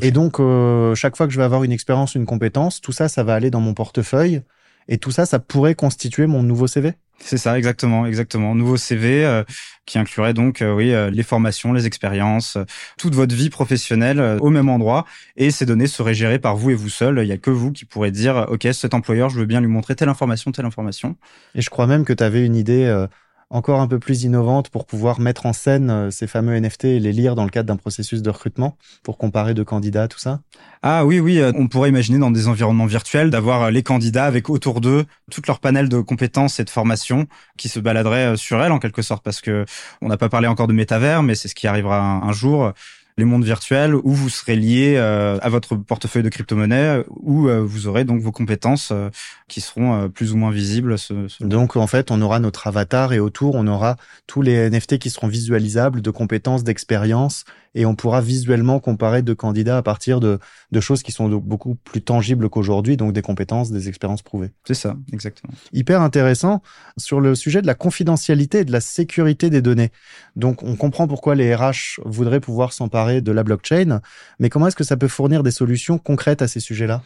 [0.02, 3.08] et donc, euh, chaque fois que je vais avoir une expérience, une compétence, tout ça,
[3.08, 4.42] ça va aller dans mon portefeuille.
[4.88, 8.56] Et tout ça, ça pourrait constituer mon nouveau CV C'est ça, exactement, exactement.
[8.56, 9.44] Nouveau CV euh,
[9.86, 12.58] qui inclurait donc, euh, oui, les formations, les expériences,
[12.98, 15.04] toute votre vie professionnelle au même endroit.
[15.36, 17.18] Et ces données seraient gérées par vous et vous seul.
[17.22, 19.68] Il n'y a que vous qui pourrez dire, OK, cet employeur, je veux bien lui
[19.68, 21.16] montrer telle information, telle information.
[21.54, 23.06] Et je crois même que tu avais une idée
[23.50, 27.00] encore un peu plus innovante pour pouvoir mettre en scène euh, ces fameux NFT et
[27.00, 30.40] les lire dans le cadre d'un processus de recrutement pour comparer deux candidats, tout ça?
[30.82, 34.24] Ah oui, oui, euh, on pourrait imaginer dans des environnements virtuels d'avoir euh, les candidats
[34.24, 37.26] avec autour d'eux tout leur panel de compétences et de formations
[37.58, 39.64] qui se baladeraient sur elles en quelque sorte parce que
[40.00, 42.72] on n'a pas parlé encore de métavers, mais c'est ce qui arrivera un jour
[43.20, 47.60] les mondes virtuels où vous serez lié euh, à votre portefeuille de crypto-monnaie où euh,
[47.60, 49.10] vous aurez donc vos compétences euh,
[49.46, 50.96] qui seront plus ou moins visibles.
[51.40, 55.10] Donc en fait, on aura notre avatar et autour, on aura tous les NFT qui
[55.10, 60.38] seront visualisables de compétences, d'expérience et on pourra visuellement comparer deux candidats à partir de,
[60.72, 64.50] de choses qui sont beaucoup plus tangibles qu'aujourd'hui, donc des compétences, des expériences prouvées.
[64.64, 65.52] C'est ça, exactement.
[65.72, 66.62] Hyper intéressant
[66.96, 69.90] sur le sujet de la confidentialité et de la sécurité des données.
[70.36, 74.00] Donc on comprend pourquoi les RH voudraient pouvoir s'emparer de la blockchain,
[74.38, 77.02] mais comment est-ce que ça peut fournir des solutions concrètes à ces sujets-là?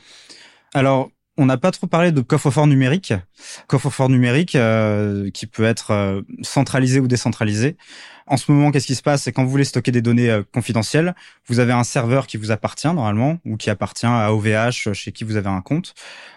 [0.73, 3.13] Alors, on n'a pas trop parlé de coffre-fort numérique.
[3.67, 7.77] Coffre-fort numérique euh, qui peut être euh, centralisé ou décentralisé.
[8.27, 9.25] En ce moment, qu'est-ce qui se passe?
[9.25, 11.15] C'est quand vous voulez stocker des données euh, confidentielles,
[11.49, 15.25] vous avez un serveur qui vous appartient normalement ou qui appartient à OVH chez qui
[15.25, 15.95] vous avez un compte.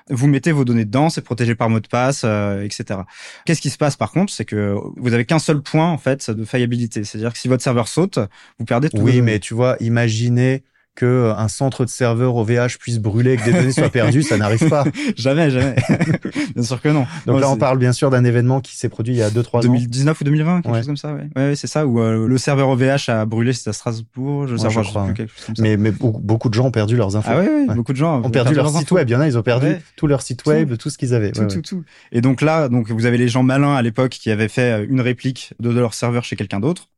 [0.09, 3.01] Vous mettez vos données dedans, c'est protégé par mot de passe, etc.
[3.45, 6.31] Qu'est-ce qui se passe par contre C'est que vous avez qu'un seul point en fait
[6.31, 7.03] de faillibilité.
[7.03, 8.19] C'est-à-dire que si votre serveur saute,
[8.57, 9.01] vous perdez tout.
[9.01, 10.63] Oui, mais tu vois, imaginez
[10.97, 14.35] que euh, un centre de serveur OVH puisse brûler, que des données soient perdues, ça
[14.35, 14.83] n'arrive pas.
[15.15, 15.75] jamais, jamais.
[16.55, 17.05] bien sûr que non.
[17.27, 19.57] Donc là, on parle bien sûr d'un événement qui s'est produit il y a 2-3
[19.57, 19.59] ans.
[19.59, 21.29] 2019 ou 2020, quelque chose comme ça, ouais.
[21.35, 24.71] Ouais, c'est ça, où euh, le serveur OVH a brûlé, c'était à Strasbourg, je, sais,
[24.71, 25.07] je crois.
[25.13, 25.27] Plus,
[25.59, 27.29] mais, mais beaucoup de gens ont perdu leurs infos.
[27.31, 29.07] Ah oui, beaucoup de gens ont perdu, leur site web.
[29.07, 31.31] Il y en a, ils ont perdu tout leur site web, tout, ce qu'ils avaient.
[31.31, 31.83] Tout, tout, tout.
[32.11, 35.01] Et donc là, donc vous avez les gens malins à l'époque qui avaient fait une
[35.01, 36.89] réplique de leur serveur chez quelqu'un d'autre.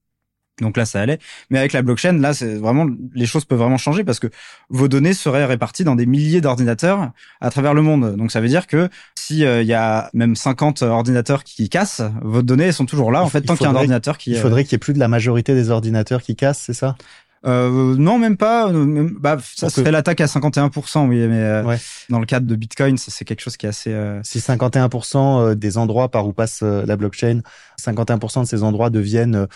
[0.61, 1.19] Donc là, ça allait.
[1.49, 4.27] Mais avec la blockchain, là, c'est vraiment les choses peuvent vraiment changer parce que
[4.69, 8.15] vos données seraient réparties dans des milliers d'ordinateurs à travers le monde.
[8.15, 12.01] Donc ça veut dire que si euh, il y a même 50 ordinateurs qui cassent,
[12.21, 13.23] vos données sont toujours là.
[13.23, 14.31] En fait, tant qu'il y a un ordinateur qui.
[14.31, 16.95] Il faudrait qu'il y ait plus de la majorité des ordinateurs qui cassent, c'est ça?
[17.45, 18.71] Euh, non, même pas.
[18.71, 21.77] Même, bah, ça serait l'attaque à 51%, oui, mais euh,
[22.09, 23.93] dans le cadre de Bitcoin, c'est quelque chose qui est assez.
[23.93, 24.19] Euh...
[24.23, 27.41] Si 51% des endroits par où passe la blockchain,
[27.79, 29.47] 51% de ces endroits deviennent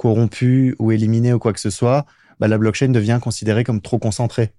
[0.00, 2.06] corrompu ou éliminé ou quoi que ce soit,
[2.40, 4.52] bah, la blockchain devient considérée comme trop concentrée.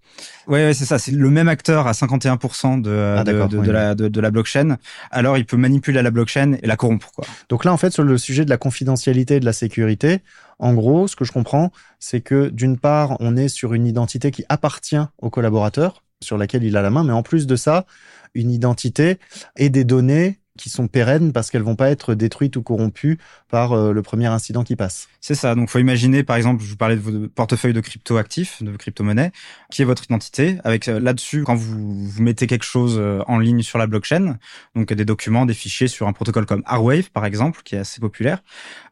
[0.45, 0.99] Oui, ouais, c'est ça.
[0.99, 4.77] C'est le même acteur à 51% de, ah, de, de, la, de, la blockchain.
[5.09, 7.11] Alors, il peut manipuler la blockchain et la corrompre.
[7.11, 7.25] Quoi.
[7.49, 10.19] Donc là, en fait, sur le sujet de la confidentialité et de la sécurité,
[10.59, 14.29] en gros, ce que je comprends, c'est que d'une part, on est sur une identité
[14.29, 17.87] qui appartient au collaborateur, sur laquelle il a la main, mais en plus de ça,
[18.35, 19.17] une identité
[19.57, 23.17] et des données qui sont pérennes parce qu'elles vont pas être détruites ou corrompues
[23.49, 25.07] par euh, le premier incident qui passe.
[25.19, 25.55] C'est ça.
[25.55, 28.75] Donc, faut imaginer, par exemple, je vous parlais de vos portefeuilles de crypto actifs, de
[28.77, 29.31] crypto-monnaies,
[29.71, 30.57] qui est votre identité.
[30.63, 34.37] Avec euh, là-dessus, quand vous, vous mettez quelque chose euh, en ligne sur la blockchain,
[34.75, 37.99] donc des documents, des fichiers sur un protocole comme Arwave, par exemple, qui est assez
[37.99, 38.43] populaire,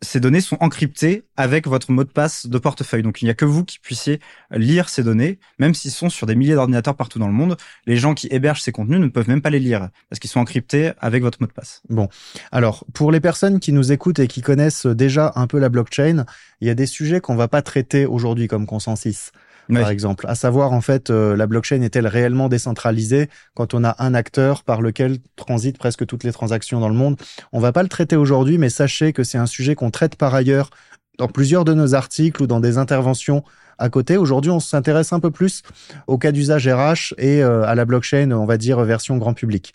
[0.02, 3.04] ces données sont encryptées avec votre mot de passe de portefeuille.
[3.04, 4.20] Donc, il n'y a que vous qui puissiez
[4.52, 7.58] lire ces données, même s'ils sont sur des milliers d'ordinateurs partout dans le monde.
[7.86, 10.40] Les gens qui hébergent ces contenus ne peuvent même pas les lire parce qu'ils sont
[10.40, 11.59] encryptés avec votre mot de passe.
[11.90, 12.08] Bon,
[12.52, 16.26] alors pour les personnes qui nous écoutent et qui connaissent déjà un peu la blockchain,
[16.62, 19.32] il y a des sujets qu'on va pas traiter aujourd'hui comme consensus.
[19.72, 23.96] Par exemple, à savoir en fait euh, la blockchain est-elle réellement décentralisée quand on a
[24.00, 27.18] un acteur par lequel transitent presque toutes les transactions dans le monde?
[27.52, 30.34] On va pas le traiter aujourd'hui, mais sachez que c'est un sujet qu'on traite par
[30.34, 30.72] ailleurs
[31.20, 33.44] dans plusieurs de nos articles ou dans des interventions
[33.78, 34.18] à côté.
[34.18, 35.62] Aujourd'hui, on s'intéresse un peu plus
[36.08, 39.74] au cas d'usage RH et euh, à la blockchain, on va dire version grand public.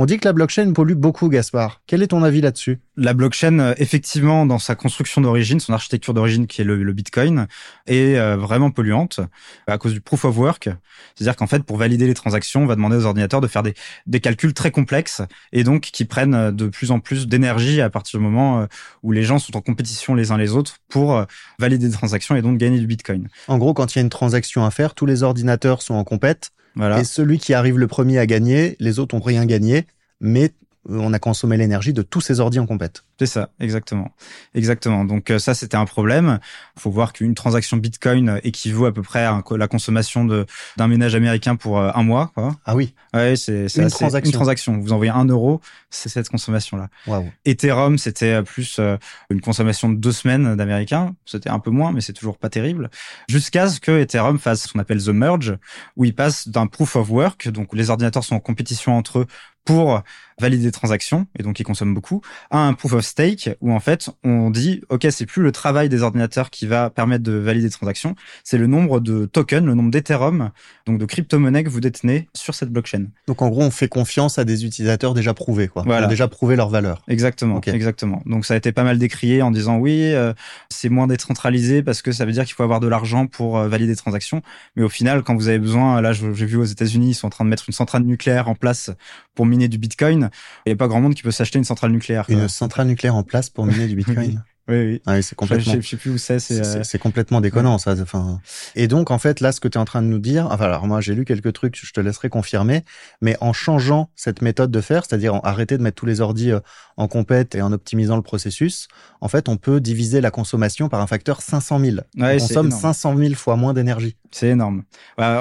[0.00, 1.82] On dit que la blockchain pollue beaucoup, Gaspard.
[1.88, 2.78] Quel est ton avis là-dessus?
[2.96, 7.48] La blockchain, euh, effectivement, dans sa construction d'origine, son architecture d'origine, qui est le, Bitcoin,
[7.88, 9.18] est euh, vraiment polluante
[9.66, 10.68] à cause du proof of work.
[11.16, 13.74] C'est-à-dire qu'en fait, pour valider les transactions, on va demander aux ordinateurs de faire des,
[14.06, 15.20] des calculs très complexes
[15.52, 18.66] et donc qui prennent de plus en plus d'énergie à partir du moment euh,
[19.02, 21.24] où les gens sont en compétition les uns les autres pour
[21.58, 23.28] valider des transactions et donc gagner du Bitcoin.
[23.48, 26.04] En gros, quand il y a une transaction à faire, tous les ordinateurs sont en
[26.04, 29.86] compète et celui qui arrive le premier à gagner, les autres ont rien gagné,
[30.20, 30.52] mais
[30.88, 33.04] on a consommé l'énergie de tous ces ordi en compète.
[33.18, 34.12] C'est ça, exactement.
[34.54, 35.04] Exactement.
[35.04, 36.38] Donc euh, ça, c'était un problème.
[36.76, 40.86] Il faut voir qu'une transaction Bitcoin équivaut à peu près à la consommation de d'un
[40.86, 42.30] ménage américain pour euh, un mois.
[42.34, 42.54] Quoi.
[42.64, 42.94] Ah oui.
[43.12, 44.30] Ouais, c'est une transaction.
[44.30, 44.78] Une transaction.
[44.78, 46.88] Vous envoyez un euro, c'est cette consommation-là.
[47.08, 47.28] Wow.
[47.44, 48.96] Ethereum, c'était plus euh,
[49.30, 51.16] une consommation de deux semaines d'américains.
[51.26, 52.88] C'était un peu moins, mais c'est toujours pas terrible.
[53.28, 55.56] Jusqu'à ce que Ethereum fasse ce qu'on appelle the merge,
[55.96, 59.26] où il passe d'un proof of work, donc les ordinateurs sont en compétition entre eux
[59.64, 60.02] pour
[60.40, 63.80] valider des transactions, et donc ils consomment beaucoup, à un proof of stake, où en
[63.80, 67.66] fait on dit, ok, c'est plus le travail des ordinateurs qui va permettre de valider
[67.66, 70.50] des transactions, c'est le nombre de tokens, le nombre d'Ethereum,
[70.86, 73.06] donc de crypto-monnaies que vous détenez sur cette blockchain.
[73.26, 75.82] Donc en gros, on fait confiance à des utilisateurs déjà prouvés, quoi.
[75.84, 76.02] Voilà.
[76.02, 77.02] Qui ont déjà prouvé leur valeur.
[77.08, 78.22] Exactement, exactement.
[78.26, 80.32] Donc ça a été pas mal décrié en disant, oui, euh,
[80.68, 83.68] c'est moins décentralisé parce que ça veut dire qu'il faut avoir de l'argent pour euh,
[83.68, 84.42] valider des transactions,
[84.76, 87.30] mais au final, quand vous avez besoin, là j'ai vu aux États-Unis, ils sont en
[87.30, 88.90] train de mettre une centrale nucléaire en place
[89.34, 90.30] pour miner du Bitcoin.
[90.66, 92.24] Il n'y a pas grand monde qui peut s'acheter une centrale nucléaire.
[92.28, 94.42] Une centrale nucléaire en place pour miner du Bitcoin.
[94.68, 95.02] Oui, oui.
[95.06, 95.74] Ah c'est complètement.
[95.80, 96.38] Je, sais plus où c'est.
[96.38, 97.94] C'est euh, complètement déconnant, ça.
[98.00, 98.40] Enfin.
[98.74, 100.66] Et donc, en fait, là, ce que tu es en train de nous dire, enfin,
[100.66, 102.84] alors moi, j'ai lu quelques trucs, je te laisserai confirmer,
[103.22, 106.52] mais en changeant cette méthode de faire, c'est-à-dire en arrêter de mettre tous les ordis
[106.52, 106.60] euh,
[106.98, 108.88] en compète et en optimisant le processus,
[109.20, 111.96] en fait, on peut diviser la consommation par un facteur 500 000.
[112.16, 114.16] Ouais, on consomme 500 000 fois moins d'énergie.
[114.30, 114.84] C'est énorme.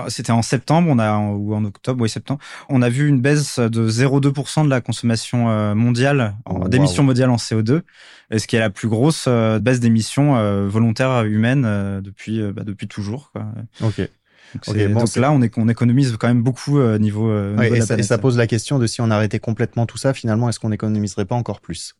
[0.07, 3.59] C'était en septembre, on a ou en octobre, oui septembre, on a vu une baisse
[3.59, 7.81] de 0,2% de la consommation euh, mondiale, oh, d'émissions mondiales en CO2,
[8.35, 12.87] ce qui est la plus grosse euh, baisse d'émissions euh, volontaires humaines depuis bah, depuis
[12.87, 13.31] toujours.
[13.31, 13.45] Quoi.
[14.65, 18.37] Donc, là, on, est, on économise quand même beaucoup euh, niveau, euh, et, ça, pose
[18.37, 21.61] la question de si on arrêtait complètement tout ça, finalement, est-ce qu'on économiserait pas encore
[21.61, 21.95] plus?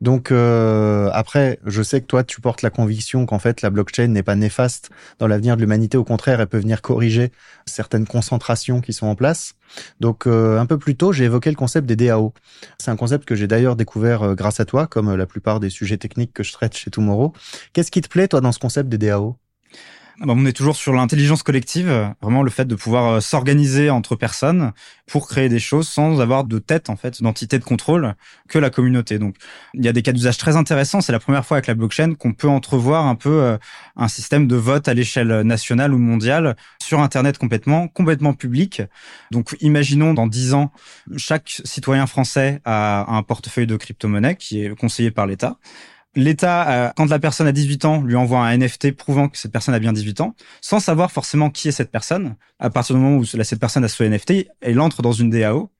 [0.00, 4.08] Donc euh, après, je sais que toi, tu portes la conviction qu'en fait, la blockchain
[4.08, 5.96] n'est pas néfaste dans l'avenir de l'humanité.
[5.96, 7.32] Au contraire, elle peut venir corriger
[7.66, 9.54] certaines concentrations qui sont en place.
[10.00, 12.32] Donc euh, un peu plus tôt, j'ai évoqué le concept des DAO.
[12.78, 15.70] C'est un concept que j'ai d'ailleurs découvert euh, grâce à toi, comme la plupart des
[15.70, 17.32] sujets techniques que je traite chez Tomorrow.
[17.72, 19.36] Qu'est-ce qui te plaît, toi, dans ce concept des DAO
[20.20, 24.72] on est toujours sur l'intelligence collective, vraiment le fait de pouvoir euh, s'organiser entre personnes
[25.06, 28.14] pour créer des choses sans avoir de tête en fait, d'entité de contrôle
[28.48, 29.18] que la communauté.
[29.18, 29.36] Donc
[29.74, 31.00] il y a des cas d'usage très intéressants.
[31.00, 33.58] C'est la première fois avec la blockchain qu'on peut entrevoir un peu euh,
[33.96, 38.82] un système de vote à l'échelle nationale ou mondiale sur Internet complètement, complètement public.
[39.30, 40.72] Donc imaginons dans dix ans,
[41.16, 45.58] chaque citoyen français a un portefeuille de crypto-monnaie qui est conseillé par l'État
[46.16, 49.52] l'État, euh, quand la personne a 18 ans, lui envoie un NFT prouvant que cette
[49.52, 52.34] personne a bien 18 ans, sans savoir forcément qui est cette personne.
[52.58, 55.70] À partir du moment où cette personne a ce NFT, elle entre dans une DAO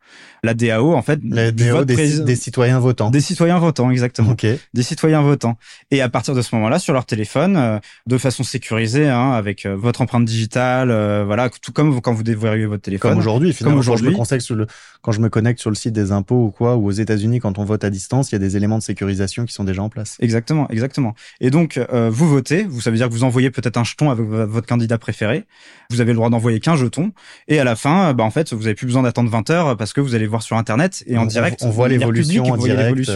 [0.46, 3.10] la DAO, en fait, la DAO des, citoyens votants.
[3.10, 4.34] Des citoyens votants, exactement.
[4.74, 5.58] Des citoyens votants.
[5.90, 9.66] Et à partir de ce moment-là, sur leur téléphone, euh, de façon sécurisée, hein, avec
[9.66, 13.10] euh, votre empreinte digitale, euh, voilà, tout comme quand vous déverrouillez votre téléphone.
[13.10, 13.74] Comme aujourd'hui, finalement.
[13.74, 14.14] Comme aujourd'hui.
[14.16, 14.66] Quand je, me sur le,
[15.02, 17.58] quand je me connecte sur le site des impôts ou quoi, ou aux États-Unis, quand
[17.58, 19.88] on vote à distance, il y a des éléments de sécurisation qui sont déjà en
[19.88, 20.16] place.
[20.20, 21.14] Exactement, exactement.
[21.40, 24.66] Et donc, vous votez, vous savez dire que vous envoyez peut-être un jeton avec votre
[24.66, 25.44] candidat préféré.
[25.90, 27.12] Vous avez le droit d'envoyer qu'un jeton.
[27.48, 29.92] Et à la fin, bah, en fait, vous avez plus besoin d'attendre 20 heures parce
[29.92, 31.60] que vous allez voir sur Internet et en On- direct.
[31.62, 33.10] on voit l'évolution en direct.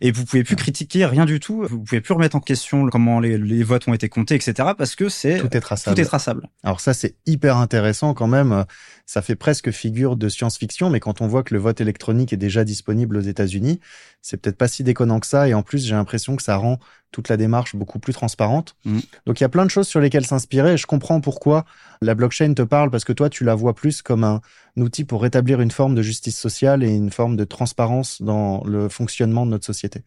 [0.00, 1.64] Et vous pouvez plus critiquer rien du tout.
[1.68, 4.70] Vous pouvez plus remettre en question comment les, les votes ont été comptés, etc.
[4.76, 5.94] Parce que c'est Tout est traçable.
[5.96, 6.48] tout est traçable.
[6.62, 8.64] Alors ça, c'est hyper intéressant quand même.
[9.06, 12.36] Ça fait presque figure de science-fiction, mais quand on voit que le vote électronique est
[12.36, 13.78] déjà disponible aux États-Unis,
[14.20, 15.48] c'est peut-être pas si déconnant que ça.
[15.48, 16.80] Et en plus, j'ai l'impression que ça rend
[17.12, 18.74] toute la démarche beaucoup plus transparente.
[18.84, 19.00] Mhm.
[19.26, 20.74] Donc il y a plein de choses sur lesquelles s'inspirer.
[20.74, 21.64] Et je comprends pourquoi
[22.02, 24.40] la blockchain te parle, parce que toi, tu la vois plus comme un
[24.76, 28.88] outil pour rétablir une forme de justice sociale et une forme de transparence dans le
[28.88, 30.02] fonctionnement de notre société.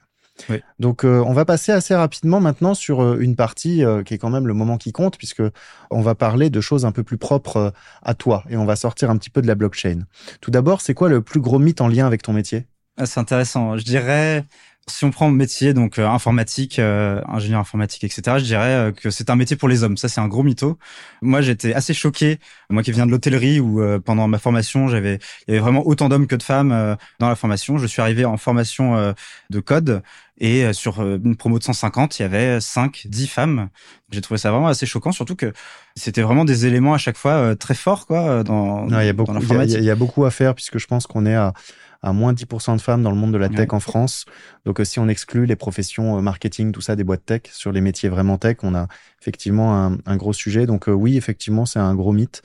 [0.48, 0.64] Oui.
[0.80, 4.18] Donc euh, on va passer assez rapidement maintenant sur euh, une partie euh, qui est
[4.18, 5.44] quand même le moment qui compte puisque
[5.92, 7.72] on va parler de choses un peu plus propres euh,
[8.02, 10.06] à toi et on va sortir un petit peu de la blockchain.
[10.42, 12.68] Tout d'abord, c'est quoi le plus gros mythe en lien avec ton métier?
[12.98, 13.78] Ah, C'est intéressant.
[13.78, 14.46] Je dirais,
[14.90, 18.92] si on prend le métier, donc euh, informatique, euh, ingénieur informatique, etc., je dirais euh,
[18.92, 19.98] que c'est un métier pour les hommes.
[19.98, 20.78] Ça, c'est un gros mytho.
[21.22, 25.52] Moi, j'étais assez choqué, moi qui viens de l'hôtellerie, où pendant ma formation, j'avais, il
[25.52, 27.78] y avait vraiment autant d'hommes que de femmes dans la formation.
[27.78, 29.14] Je suis arrivé en formation
[29.50, 30.02] de code
[30.42, 33.70] et sur une promo de 150, il y avait 5, 10 femmes.
[34.12, 35.52] J'ai trouvé ça vraiment assez choquant, surtout que
[35.96, 39.14] c'était vraiment des éléments à chaque fois très forts, quoi, dans, Non, Il y a
[39.14, 39.78] dans beaucoup, il y a- l'informatique.
[39.80, 41.54] il y a beaucoup à faire puisque je pense qu'on est à
[42.02, 43.74] à moins 10% de femmes dans le monde de la tech Ouais.
[43.74, 44.26] en France.
[44.66, 47.72] Donc, euh, si on exclut les professions euh, marketing, tout ça, des boîtes tech, sur
[47.72, 48.88] les métiers vraiment tech, on a
[49.22, 50.66] effectivement un, un gros sujet.
[50.66, 52.42] Donc, euh, oui, effectivement, c'est un gros mythe.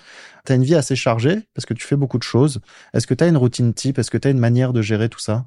[0.46, 2.60] Tu as une vie assez chargée parce que tu fais beaucoup de choses.
[2.94, 3.98] Est-ce que tu as une routine type?
[3.98, 5.44] Est-ce que tu as une manière de gérer tout ça?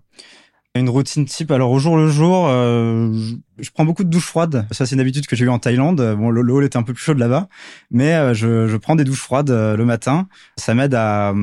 [0.77, 1.51] Une routine type.
[1.51, 3.11] Alors au jour le jour, euh,
[3.59, 4.65] je, prends beaucoup de douches froides.
[4.71, 6.15] Ça c'est une habitude que j'ai eue en Thaïlande.
[6.17, 7.47] Bon, le, le hall était un peu plus chaud là-bas,
[7.91, 10.27] mais euh, je, je prends des douches froides euh, le matin.
[10.57, 11.33] Ça m'aide à.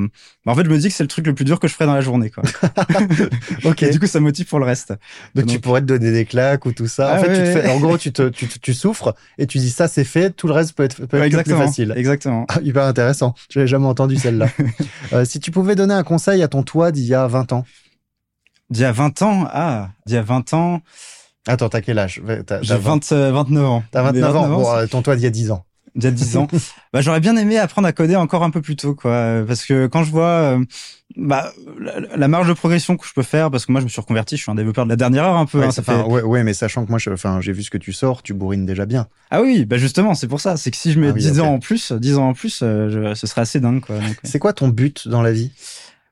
[0.44, 1.75] bah, en fait, je me dis que c'est le truc le plus dur que je
[1.75, 2.42] ferai dans la journée, quoi.
[3.64, 3.83] Ok.
[3.83, 4.94] Et du coup, ça me motive pour le reste.
[5.35, 7.12] Donc, tu pourrais te donner des claques ou tout ça.
[7.12, 9.59] en Ah fait, ouais, tu te fais, en gros, tu, te, tu, souffres et tu
[9.59, 10.31] dis ça, c'est fait.
[10.31, 11.94] Tout le reste peut être, peut être plus facile.
[11.97, 12.47] Exactement.
[12.49, 13.35] Ah, hyper intéressant.
[13.51, 14.49] Je n'avais jamais entendu celle-là.
[15.12, 17.64] Euh, si tu pouvais donner un conseil à ton toi d'il y a 20 ans.
[18.75, 20.81] D'il y a 20 ans, ah, d'il y a 20 ans,
[21.47, 22.23] Attends, t'as quel âge?
[22.63, 23.85] J'ai 20 20, euh, 29 ans.
[23.91, 24.49] T'as Mais 29 ans?
[24.49, 25.65] Bon, euh, ton toi d'il y a 10 ans.
[25.95, 26.49] d'il y a 10 ans.
[26.93, 29.45] bah, j'aurais bien aimé apprendre à coder encore un peu plus tôt, quoi.
[29.47, 30.65] Parce que quand je vois euh,
[31.17, 33.91] bah, la, la marge de progression que je peux faire, parce que moi, je me
[33.91, 35.61] suis reconverti, je suis un développeur de la dernière heure un peu.
[35.61, 37.79] Ouais, hein, ça fait- ouais, ouais, mais sachant que moi, enfin, j'ai vu ce que
[37.79, 39.07] tu sors, tu bourrines déjà bien.
[39.31, 40.57] Ah oui, bah justement, c'est pour ça.
[40.57, 41.47] C'est que si je mets Ah oui, 10 ok.
[41.47, 43.97] ans en plus, 10 ans en plus, euh, je- ce serait assez dingue, quoi.
[44.25, 45.53] C'est quoi ton but dans la vie?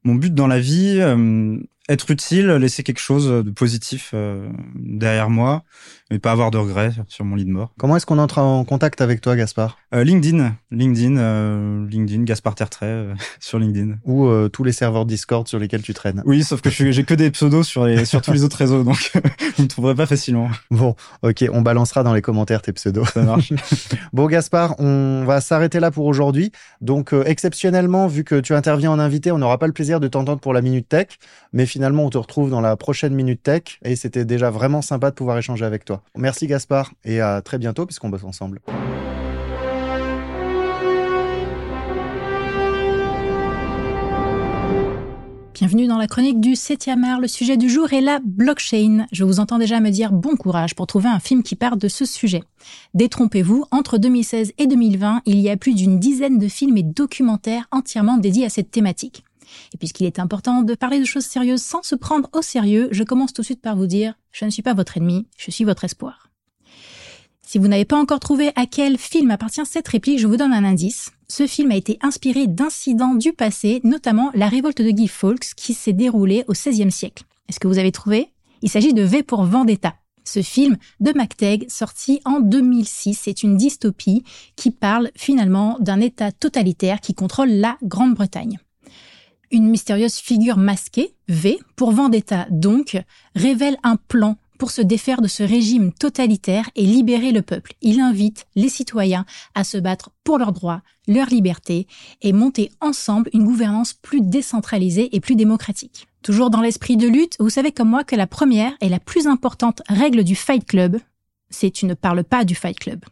[0.05, 1.57] Mon but dans la vie, euh,
[1.89, 5.65] être utile, laisser quelque chose de positif euh, derrière moi,
[6.13, 7.73] mais pas avoir de regrets sur mon lit de mort.
[7.79, 9.79] Comment est-ce qu'on entre en contact avec toi, Gaspard?
[9.95, 13.95] Euh, LinkedIn, LinkedIn, euh, LinkedIn, Gaspard Tertrais euh, sur LinkedIn.
[14.05, 17.31] Ou tous les serveurs Discord sur lesquels tu traînes Oui, sauf que j'ai que des
[17.31, 19.11] pseudos sur les sur tous les autres réseaux, donc
[19.57, 20.51] vous me trouverez pas facilement.
[20.71, 23.09] Bon, ok, on balancera dans les commentaires tes pseudos.
[23.09, 23.53] Ça marche.
[24.13, 26.53] Bon, Gaspard, on va s'arrêter là pour aujourd'hui.
[26.83, 30.41] Donc, exceptionnellement, vu que tu interviens en invité, on n'aura pas le plaisir de t'entendre
[30.41, 31.07] pour la Minute Tech,
[31.55, 35.11] mais finalement, on te retrouve dans la prochaine Minute Tech, et c'était déjà vraiment sympa
[35.11, 36.02] de pouvoir échanger avec toi.
[36.17, 38.61] Merci, Gaspard, et à très bientôt, puisqu'on bosse ensemble.
[45.63, 47.21] Bienvenue dans la chronique du 7e art.
[47.21, 49.07] Le sujet du jour est la blockchain.
[49.13, 51.87] Je vous entends déjà me dire bon courage pour trouver un film qui parle de
[51.87, 52.43] ce sujet.
[52.95, 57.69] Détrompez-vous, entre 2016 et 2020, il y a plus d'une dizaine de films et documentaires
[57.71, 59.23] entièrement dédiés à cette thématique.
[59.75, 63.05] Et puisqu'il est important de parler de choses sérieuses sans se prendre au sérieux, je
[63.05, 65.65] commence tout de suite par vous dire, je ne suis pas votre ennemi, je suis
[65.65, 66.29] votre espoir.
[67.53, 70.55] Si vous n'avez pas encore trouvé à quel film appartient cette réplique, je vous donne
[70.55, 71.11] un indice.
[71.29, 75.75] Ce film a été inspiré d'incidents du passé, notamment la révolte de Guy Fawkes qui
[75.75, 77.25] s'est déroulée au XVIe siècle.
[77.49, 78.29] Est-ce que vous avez trouvé?
[78.63, 79.95] Il s'agit de V pour Vendetta.
[80.25, 84.25] Ce film de McTagg, sorti en 2006, c'est une dystopie
[84.57, 88.59] qui parle finalement d'un État totalitaire qui contrôle la Grande-Bretagne.
[89.53, 92.99] Une mystérieuse figure masquée, V, pour Vendetta donc,
[93.37, 97.75] révèle un plan pour se défaire de ce régime totalitaire et libérer le peuple.
[97.83, 101.87] Il invite les citoyens à se battre pour leurs droits, leur liberté
[102.23, 106.07] et monter ensemble une gouvernance plus décentralisée et plus démocratique.
[106.23, 109.27] Toujours dans l'esprit de lutte, vous savez comme moi que la première et la plus
[109.27, 110.99] importante règle du Fight Club,
[111.51, 113.05] c'est tu ne parles pas du Fight Club.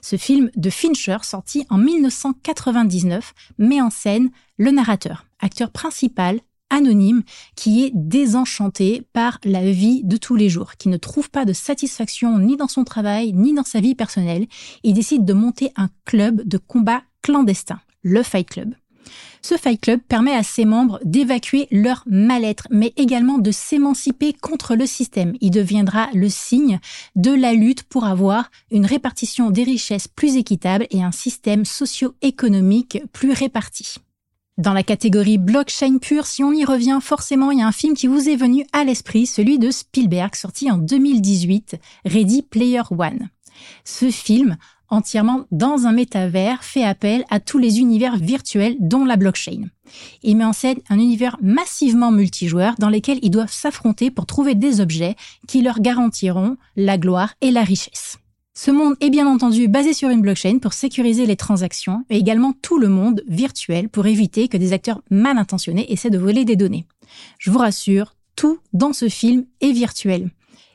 [0.00, 7.22] Ce film de Fincher, sorti en 1999, met en scène le narrateur, acteur principal, anonyme,
[7.54, 11.52] qui est désenchanté par la vie de tous les jours, qui ne trouve pas de
[11.52, 14.46] satisfaction ni dans son travail, ni dans sa vie personnelle.
[14.82, 18.74] Il décide de monter un club de combat clandestin, le Fight Club.
[19.42, 24.76] Ce Fight Club permet à ses membres d'évacuer leur mal-être, mais également de s'émanciper contre
[24.76, 25.34] le système.
[25.40, 26.78] Il deviendra le signe
[27.16, 33.02] de la lutte pour avoir une répartition des richesses plus équitable et un système socio-économique
[33.12, 33.96] plus réparti.
[34.58, 37.94] Dans la catégorie blockchain pure, si on y revient, forcément, il y a un film
[37.94, 43.30] qui vous est venu à l'esprit, celui de Spielberg, sorti en 2018, Ready Player One.
[43.84, 44.58] Ce film,
[44.90, 49.70] entièrement dans un métavers, fait appel à tous les univers virtuels, dont la blockchain.
[50.22, 54.54] Il met en scène un univers massivement multijoueur dans lequel ils doivent s'affronter pour trouver
[54.54, 55.16] des objets
[55.48, 58.18] qui leur garantiront la gloire et la richesse.
[58.54, 62.52] Ce monde est bien entendu basé sur une blockchain pour sécuriser les transactions, mais également
[62.60, 66.56] tout le monde virtuel pour éviter que des acteurs mal intentionnés essaient de voler des
[66.56, 66.86] données.
[67.38, 70.30] Je vous rassure, tout dans ce film est virtuel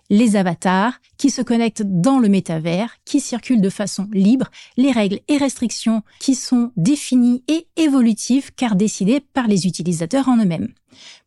[0.10, 5.20] les avatars qui se connectent dans le métavers, qui circulent de façon libre, les règles
[5.28, 10.74] et restrictions qui sont définies et évolutives car décidées par les utilisateurs en eux-mêmes.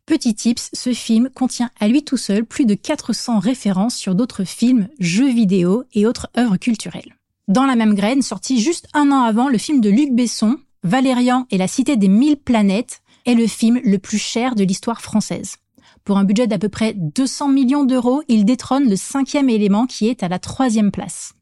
[0.05, 4.43] Petit tips, ce film contient à lui tout seul plus de 400 références sur d'autres
[4.43, 7.15] films, jeux vidéo et autres œuvres culturelles.
[7.47, 11.45] Dans la même graine, sorti juste un an avant, le film de Luc Besson, Valérian
[11.51, 15.57] et la cité des mille planètes, est le film le plus cher de l'histoire française.
[16.03, 20.07] Pour un budget d'à peu près 200 millions d'euros, il détrône le cinquième élément qui
[20.07, 21.33] est à la troisième place.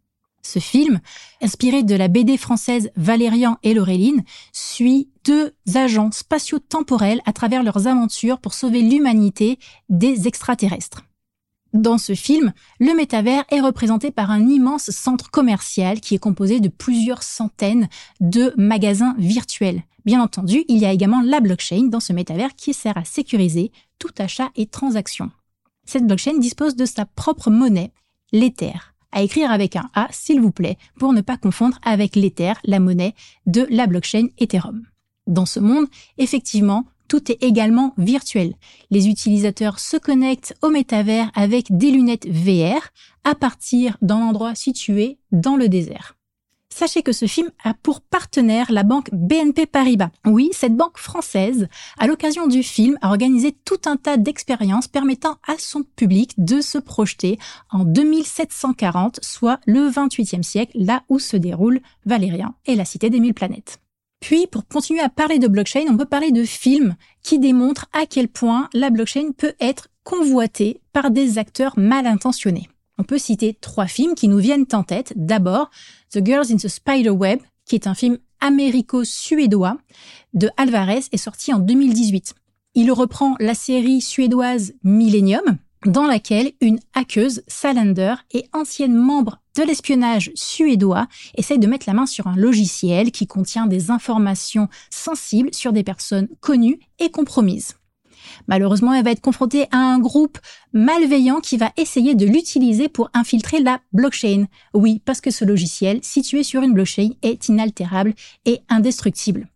[0.42, 1.00] Ce film,
[1.42, 7.88] inspiré de la BD française Valérian et Laureline, suit deux agents spatio-temporels à travers leurs
[7.88, 11.04] aventures pour sauver l'humanité des extraterrestres.
[11.74, 16.60] Dans ce film, le métavers est représenté par un immense centre commercial qui est composé
[16.60, 17.90] de plusieurs centaines
[18.22, 19.84] de magasins virtuels.
[20.04, 23.72] Bien entendu, il y a également la blockchain dans ce métavers qui sert à sécuriser
[24.00, 25.30] tout achat et transaction.
[25.86, 27.92] Cette blockchain dispose de sa propre monnaie,
[28.32, 28.74] l'Ether,
[29.12, 32.80] à écrire avec un A s'il vous plaît, pour ne pas confondre avec l'Ether, la
[32.80, 34.86] monnaie de la blockchain Ethereum.
[35.28, 35.88] Dans ce monde,
[36.18, 38.54] effectivement, tout est également virtuel.
[38.92, 42.90] Les utilisateurs se connectent au métavers avec des lunettes VR
[43.24, 46.19] à partir d'un endroit situé dans le désert.
[46.74, 50.12] Sachez que ce film a pour partenaire la banque BNP Paribas.
[50.26, 51.68] Oui, cette banque française,
[51.98, 56.62] à l'occasion du film, a organisé tout un tas d'expériences permettant à son public de
[56.62, 57.38] se projeter
[57.70, 63.20] en 2740, soit le 28e siècle, là où se déroule Valérien et la cité des
[63.20, 63.80] mille planètes.
[64.22, 68.06] Puis, pour continuer à parler de blockchain, on peut parler de films qui démontrent à
[68.06, 72.70] quel point la blockchain peut être convoitée par des acteurs mal intentionnés.
[73.00, 75.14] On peut citer trois films qui nous viennent en tête.
[75.16, 75.72] D'abord,
[76.12, 79.78] The Girls in the Spider Web, qui est un film américo-suédois
[80.34, 82.36] de Alvarez, est sorti en 2018.
[82.76, 89.64] Il reprend la série suédoise Millennium, dans laquelle une hackeuse, Salander, et ancienne membre de
[89.64, 95.54] l'espionnage suédois, essaye de mettre la main sur un logiciel qui contient des informations sensibles
[95.54, 97.79] sur des personnes connues et compromises.
[98.48, 100.40] Malheureusement, elle va être confrontée à un groupe
[100.74, 104.46] malveillant qui va essayer de l'utiliser pour infiltrer la blockchain.
[104.74, 108.14] Oui, parce que ce logiciel, situé sur une blockchain, est inaltérable
[108.46, 109.48] et indestructible.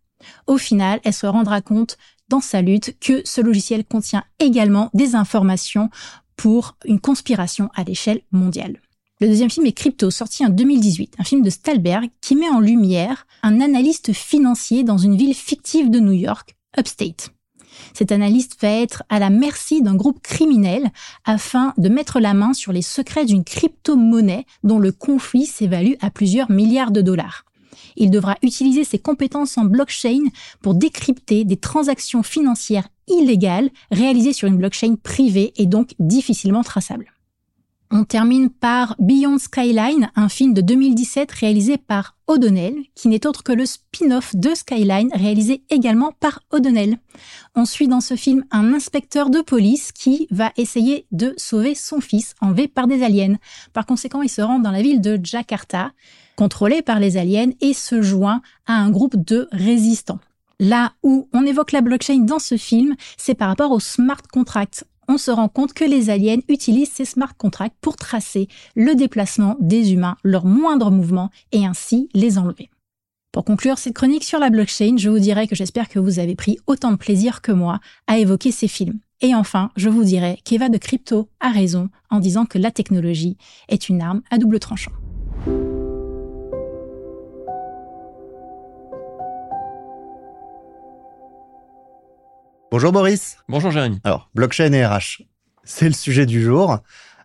[0.46, 1.98] Au final, elle se rendra compte
[2.28, 5.90] dans sa lutte que ce logiciel contient également des informations
[6.36, 8.80] pour une conspiration à l'échelle mondiale.
[9.20, 12.58] Le deuxième film est Crypto, sorti en 2018, un film de Stalberg qui met en
[12.58, 17.33] lumière un analyste financier dans une ville fictive de New York, Upstate.
[17.92, 20.90] Cet analyste va être à la merci d'un groupe criminel
[21.24, 26.10] afin de mettre la main sur les secrets d'une crypto-monnaie dont le conflit s'évalue à
[26.10, 27.44] plusieurs milliards de dollars.
[27.96, 30.24] Il devra utiliser ses compétences en blockchain
[30.62, 37.13] pour décrypter des transactions financières illégales réalisées sur une blockchain privée et donc difficilement traçable.
[37.96, 43.44] On termine par Beyond Skyline, un film de 2017 réalisé par O'Donnell, qui n'est autre
[43.44, 46.98] que le spin-off de Skyline réalisé également par O'Donnell.
[47.54, 52.00] On suit dans ce film un inspecteur de police qui va essayer de sauver son
[52.00, 53.36] fils enlevé par des aliens.
[53.72, 55.92] Par conséquent, il se rend dans la ville de Jakarta,
[56.34, 60.18] contrôlée par les aliens, et se joint à un groupe de résistants.
[60.58, 64.84] Là où on évoque la blockchain dans ce film, c'est par rapport au smart contract
[65.08, 69.56] on se rend compte que les aliens utilisent ces smart contracts pour tracer le déplacement
[69.60, 72.70] des humains, leurs moindres mouvements et ainsi les enlever.
[73.32, 76.36] Pour conclure cette chronique sur la blockchain, je vous dirais que j'espère que vous avez
[76.36, 79.00] pris autant de plaisir que moi à évoquer ces films.
[79.20, 83.36] Et enfin, je vous dirais qu'Eva de Crypto a raison en disant que la technologie
[83.68, 84.92] est une arme à double tranchant.
[92.74, 93.36] Bonjour Boris.
[93.48, 94.00] Bonjour Jérémy.
[94.02, 95.22] Alors, blockchain et RH,
[95.62, 96.80] c'est le sujet du jour.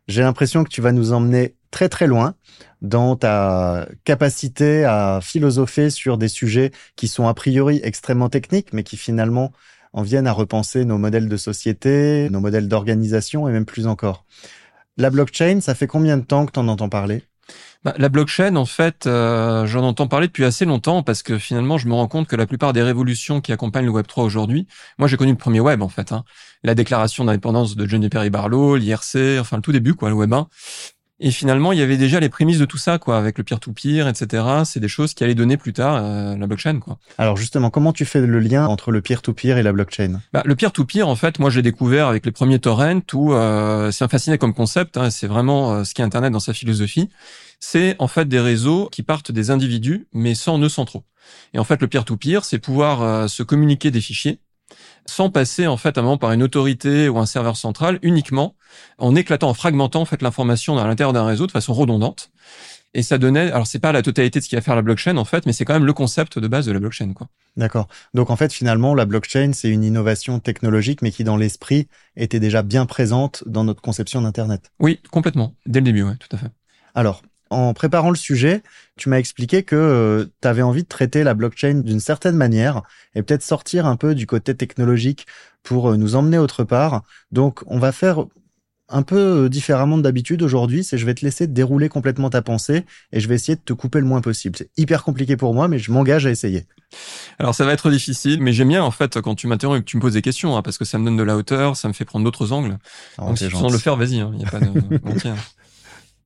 [0.07, 2.35] J'ai l'impression que tu vas nous emmener très très loin
[2.83, 8.83] dans ta capacité à philosopher sur des sujets qui sont a priori extrêmement techniques, mais
[8.83, 9.51] qui finalement
[9.91, 14.27] en viennent à repenser nos modèles de société, nos modèles d'organisation et même plus encore.
[14.97, 17.23] La blockchain, ça fait combien de temps que tu en entends parler?
[17.83, 21.77] Bah, La blockchain, en fait, euh, j'en entends parler depuis assez longtemps parce que finalement,
[21.77, 24.67] je me rends compte que la plupart des révolutions qui accompagnent le Web 3 aujourd'hui,
[24.97, 26.23] moi j'ai connu le premier web en fait, hein,
[26.63, 30.33] la déclaration d'indépendance de Johnny Perry Barlow, l'IRC, enfin le tout début quoi, le web
[30.33, 30.47] 1.
[31.21, 34.07] Et finalement, il y avait déjà les prémices de tout ça, quoi, avec le peer-to-peer,
[34.07, 34.43] etc.
[34.63, 36.97] C'est des choses qui allaient donner plus tard euh, la blockchain, quoi.
[37.17, 40.21] Alors justement, comment tu fais le lien entre le peer-to-peer et la blockchain?
[40.31, 44.05] Bah, Le peer-to-peer, en fait, moi, j'ai découvert avec les premiers torrents où euh, c'est
[44.05, 44.95] un fasciné comme concept.
[44.95, 47.09] Hein, c'est vraiment euh, ce qu'est Internet dans sa philosophie.
[47.59, 51.03] C'est en fait des réseaux qui partent des individus, mais sans nœuds centraux.
[51.53, 54.39] Et en fait, le peer-to-peer, c'est pouvoir euh, se communiquer des fichiers
[55.05, 58.55] sans passer en fait à un moment par une autorité ou un serveur central, uniquement
[58.97, 62.31] en éclatant, en fragmentant en fait l'information à l'intérieur d'un réseau de façon redondante.
[62.95, 65.17] Et ça donnait, alors c'est pas la totalité de ce qui va faire la blockchain
[65.17, 67.27] en fait, mais c'est quand même le concept de base de la blockchain quoi.
[67.55, 67.87] D'accord.
[68.15, 72.39] Donc en fait finalement la blockchain c'est une innovation technologique mais qui dans l'esprit était
[72.39, 74.71] déjà bien présente dans notre conception d'internet.
[74.79, 76.49] Oui, complètement, dès le début, ouais, tout à fait.
[76.95, 78.61] Alors en préparant le sujet,
[78.95, 82.83] tu m'as expliqué que euh, tu avais envie de traiter la blockchain d'une certaine manière
[83.15, 85.25] et peut-être sortir un peu du côté technologique
[85.63, 87.03] pour euh, nous emmener autre part.
[87.31, 88.25] Donc, on va faire
[88.89, 92.85] un peu euh, différemment d'habitude aujourd'hui, c'est je vais te laisser dérouler complètement ta pensée
[93.11, 94.55] et je vais essayer de te couper le moins possible.
[94.57, 96.65] C'est hyper compliqué pour moi, mais je m'engage à essayer.
[97.37, 99.89] Alors ça va être difficile, mais j'aime bien en fait quand tu m'interromps et que
[99.89, 101.87] tu me poses des questions, hein, parce que ça me donne de la hauteur, ça
[101.87, 102.77] me fait prendre d'autres angles.
[103.19, 104.67] Oh, Donc si tu sens le faire, vas-y, il hein, n'y a pas de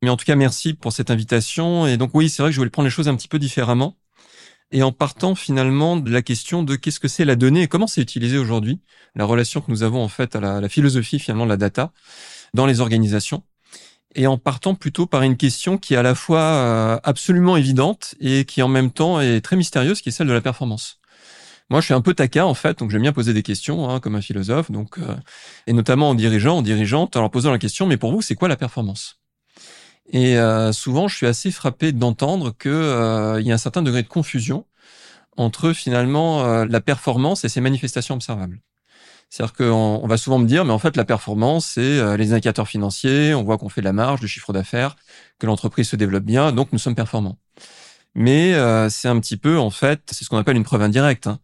[0.03, 1.87] Mais en tout cas, merci pour cette invitation.
[1.87, 3.95] Et donc oui, c'est vrai que je voulais prendre les choses un petit peu différemment.
[4.73, 7.87] Et en partant finalement de la question de qu'est-ce que c'est la donnée et comment
[7.87, 8.81] c'est utilisé aujourd'hui,
[9.15, 11.93] la relation que nous avons en fait à la, philosophie finalement de la data
[12.53, 13.43] dans les organisations.
[14.13, 18.15] Et en partant plutôt par une question qui est à la fois euh, absolument évidente
[18.19, 20.99] et qui en même temps est très mystérieuse, qui est celle de la performance.
[21.69, 24.01] Moi, je suis un peu taquin en fait, donc j'aime bien poser des questions hein,
[24.01, 25.15] comme un philosophe, donc euh,
[25.65, 28.35] et notamment en dirigeant, en dirigeante, en leur posant la question mais pour vous, c'est
[28.35, 29.22] quoi la performance?
[30.09, 34.03] Et euh, souvent, je suis assez frappé d'entendre qu'il euh, y a un certain degré
[34.03, 34.65] de confusion
[35.37, 38.61] entre finalement euh, la performance et ses manifestations observables.
[39.29, 42.67] C'est-à-dire qu'on on va souvent me dire, mais en fait, la performance, c'est les indicateurs
[42.67, 44.95] financiers, on voit qu'on fait de la marge, du chiffre d'affaires,
[45.39, 47.39] que l'entreprise se développe bien, donc nous sommes performants.
[48.15, 48.53] Mais
[48.89, 51.27] c'est un petit peu, en fait, c'est ce qu'on appelle une preuve indirecte.
[51.27, 51.39] Hein.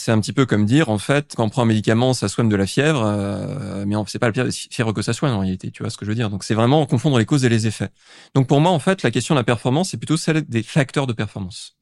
[0.00, 2.48] C'est un petit peu comme dire, en fait, quand on prend un médicament, ça soigne
[2.48, 5.82] de la fièvre, euh, mais c'est pas la fièvre que ça soigne en réalité, tu
[5.82, 6.30] vois ce que je veux dire.
[6.30, 7.90] Donc c'est vraiment confondre les causes et les effets.
[8.34, 11.08] Donc pour moi, en fait, la question de la performance, c'est plutôt celle des facteurs
[11.08, 11.77] de performance.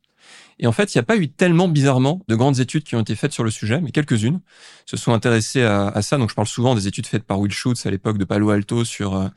[0.58, 3.00] Et en fait, il n'y a pas eu tellement bizarrement de grandes études qui ont
[3.00, 4.40] été faites sur le sujet, mais quelques-unes
[4.86, 6.16] se sont intéressées à, ça.
[6.16, 8.84] Donc, je parle souvent des études faites par Will Schutz à l'époque de Palo Alto
[8.84, 9.28] sur euh,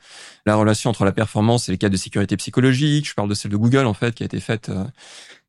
[0.46, 3.06] la relation entre la performance et les cas de sécurité psychologique.
[3.06, 4.84] Je parle de celle de Google, en fait, qui a été faite euh,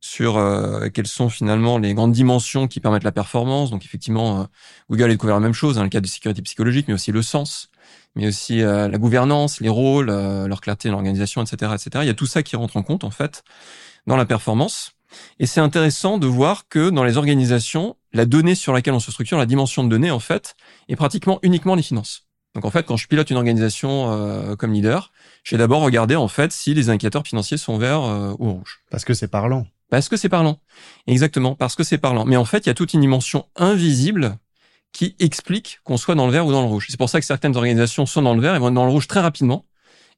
[0.01, 3.71] sur euh, quelles sont finalement les grandes dimensions qui permettent la performance.
[3.71, 4.47] Donc, effectivement,
[4.89, 7.21] Google a découvert la même chose, hein, le cas de sécurité psychologique, mais aussi le
[7.21, 7.69] sens
[8.15, 11.89] mais aussi la gouvernance, les rôles, leur clarté l'organisation, etc., etc.
[12.01, 13.41] Il y a tout ça qui rentre en compte en fait
[14.05, 14.91] dans la performance.
[15.39, 19.11] Et c'est intéressant de voir que dans les organisations, la donnée sur laquelle on se
[19.11, 20.55] structure, la dimension de données, en fait,
[20.89, 22.27] est pratiquement uniquement les finances.
[22.53, 25.11] Donc en fait, quand je pilote une organisation euh, comme leader,
[25.43, 28.81] j'ai d'abord regardé en fait si les indicateurs financiers sont verts euh, ou rouges.
[28.89, 29.65] Parce que c'est parlant.
[29.89, 30.59] Parce que c'est parlant.
[31.07, 32.25] Exactement, parce que c'est parlant.
[32.25, 34.37] Mais en fait, il y a toute une dimension invisible
[34.91, 36.87] qui explique qu'on soit dans le vert ou dans le rouge.
[36.89, 38.91] C'est pour ça que certaines organisations sont dans le vert et vont être dans le
[38.91, 39.65] rouge très rapidement,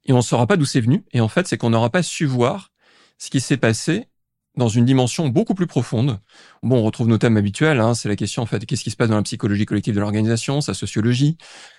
[0.04, 1.04] et on ne saura pas d'où c'est venu.
[1.12, 2.72] Et en fait, c'est qu'on n'aura pas su voir
[3.18, 4.08] ce qui s'est passé
[4.56, 6.20] dans une dimension beaucoup plus profonde.
[6.62, 8.96] Bon, on retrouve nos thèmes habituels, hein, c'est la question en fait, qu'est-ce qui se
[8.96, 11.36] passe dans la psychologie collective de l'organisation, sa sociologie,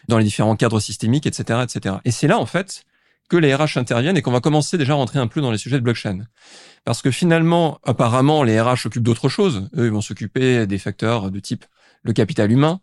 [0.08, 1.96] dans les différents cadres systémiques, etc., etc.
[2.06, 2.84] Et c'est là en fait
[3.30, 5.58] que les RH interviennent et qu'on va commencer déjà à rentrer un peu dans les
[5.58, 6.26] sujets de blockchain.
[6.84, 9.70] Parce que finalement, apparemment, les RH s'occupent d'autre chose.
[9.76, 11.66] Eux, ils vont s'occuper des facteurs de type
[12.04, 12.82] le capital humain,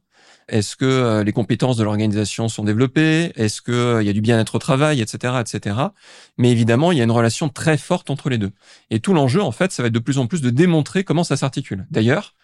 [0.52, 3.32] est-ce que euh, les compétences de l'organisation sont développées?
[3.36, 5.76] Est-ce qu'il euh, y a du bien-être au travail, etc., etc.
[6.36, 8.52] Mais évidemment, il y a une relation très forte entre les deux.
[8.90, 11.24] Et tout l'enjeu, en fait, ça va être de plus en plus de démontrer comment
[11.24, 11.86] ça s'articule.
[11.90, 12.34] D'ailleurs,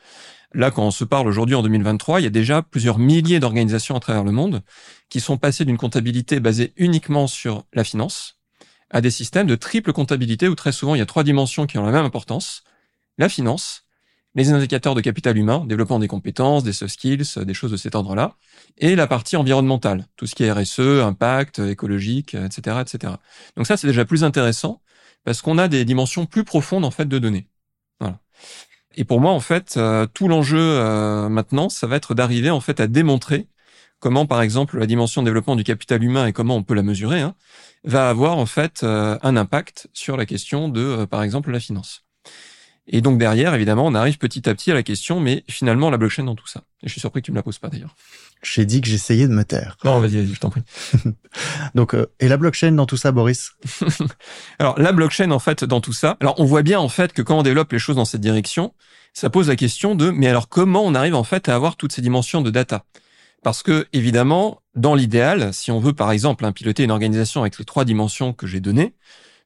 [0.54, 3.94] là, quand on se parle aujourd'hui en 2023, il y a déjà plusieurs milliers d'organisations
[3.94, 4.62] à travers le monde
[5.10, 8.38] qui sont passées d'une comptabilité basée uniquement sur la finance
[8.88, 11.76] à des systèmes de triple comptabilité où très souvent il y a trois dimensions qui
[11.76, 12.62] ont la même importance.
[13.18, 13.84] La finance,
[14.38, 17.94] les indicateurs de capital humain, développement des compétences, des soft skills, des choses de cet
[17.94, 18.34] ordre-là,
[18.78, 23.14] et la partie environnementale, tout ce qui est RSE, impact écologique, etc., etc.
[23.56, 24.80] Donc ça, c'est déjà plus intéressant
[25.24, 27.48] parce qu'on a des dimensions plus profondes en fait de données.
[28.00, 28.20] Voilà.
[28.94, 32.60] Et pour moi, en fait, euh, tout l'enjeu euh, maintenant, ça va être d'arriver en
[32.60, 33.46] fait à démontrer
[33.98, 37.20] comment, par exemple, la dimension développement du capital humain et comment on peut la mesurer,
[37.20, 37.34] hein,
[37.84, 42.04] va avoir en fait euh, un impact sur la question de, par exemple, la finance.
[42.90, 45.98] Et donc derrière, évidemment, on arrive petit à petit à la question, mais finalement, la
[45.98, 46.62] blockchain dans tout ça.
[46.82, 47.94] Et je suis surpris que tu me la poses pas d'ailleurs.
[48.42, 49.76] J'ai dit que j'essayais de me taire.
[49.84, 50.62] Non, vas-y, vas-y, je t'en prie.
[51.74, 53.52] donc, euh, et la blockchain dans tout ça, Boris?
[54.58, 57.20] Alors, la blockchain, en fait, dans tout ça, alors on voit bien, en fait, que
[57.20, 58.74] quand on développe les choses dans cette direction,
[59.12, 61.92] ça pose la question de, mais alors comment on arrive, en fait, à avoir toutes
[61.92, 62.84] ces dimensions de data?
[63.42, 67.58] Parce que, évidemment, dans l'idéal, si on veut, par exemple, hein, piloter une organisation avec
[67.58, 68.94] les trois dimensions que j'ai données,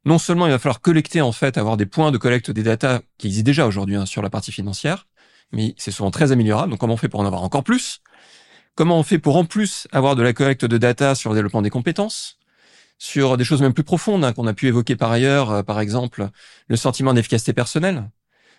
[0.05, 3.03] non seulement il va falloir collecter en fait, avoir des points de collecte des data
[3.19, 5.07] qui existent déjà aujourd'hui hein, sur la partie financière,
[5.53, 6.71] mais c'est souvent très améliorable.
[6.71, 8.01] Donc comment on fait pour en avoir encore plus?
[8.75, 11.63] Comment on fait pour en plus avoir de la collecte de data sur le développement
[11.63, 12.39] des compétences
[13.03, 15.81] sur des choses même plus profondes hein, qu'on a pu évoquer par ailleurs, euh, par
[15.81, 16.29] exemple
[16.69, 18.09] le sentiment d'efficacité personnelle,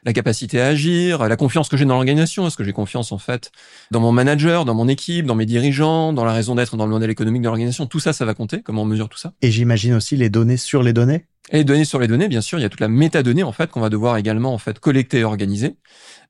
[0.05, 3.17] la capacité à agir, la confiance que j'ai dans l'organisation, est-ce que j'ai confiance en
[3.17, 3.51] fait
[3.91, 6.91] dans mon manager, dans mon équipe, dans mes dirigeants, dans la raison d'être dans le
[6.91, 9.33] modèle économique de l'organisation, tout ça, ça va compter, comment on mesure tout ça?
[9.41, 11.25] Et j'imagine aussi les données sur les données?
[11.51, 13.51] Et les données sur les données, bien sûr, il y a toute la métadonnée en
[13.51, 15.75] fait qu'on va devoir également en fait collecter et organiser.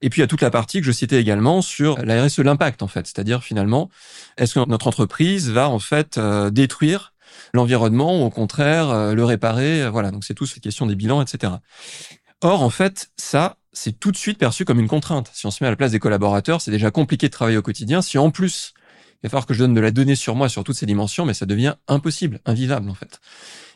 [0.01, 2.39] Et puis il y a toute la partie que je citais également sur la RSE,
[2.39, 3.89] l'impact en fait, c'est-à-dire finalement,
[4.37, 7.13] est-ce que notre entreprise va en fait euh, détruire
[7.53, 9.87] l'environnement ou au contraire euh, le réparer?
[9.89, 11.53] Voilà, donc c'est tout cette question des bilans, etc.
[12.41, 15.29] Or en fait, ça c'est tout de suite perçu comme une contrainte.
[15.33, 17.61] Si on se met à la place des collaborateurs, c'est déjà compliqué de travailler au
[17.61, 18.01] quotidien.
[18.01, 18.73] Si en plus
[19.23, 21.25] il va falloir que je donne de la donnée sur moi sur toutes ces dimensions,
[21.25, 23.21] mais ça devient impossible, invivable en fait.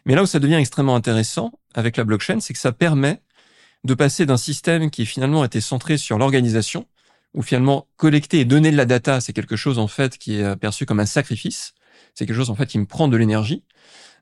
[0.05, 3.21] Mais là où ça devient extrêmement intéressant avec la blockchain, c'est que ça permet
[3.85, 6.85] de passer d'un système qui finalement était centré sur l'organisation,
[7.33, 10.55] où finalement collecter et donner de la data, c'est quelque chose en fait qui est
[10.57, 11.73] perçu comme un sacrifice,
[12.13, 13.63] c'est quelque chose en fait qui me prend de l'énergie,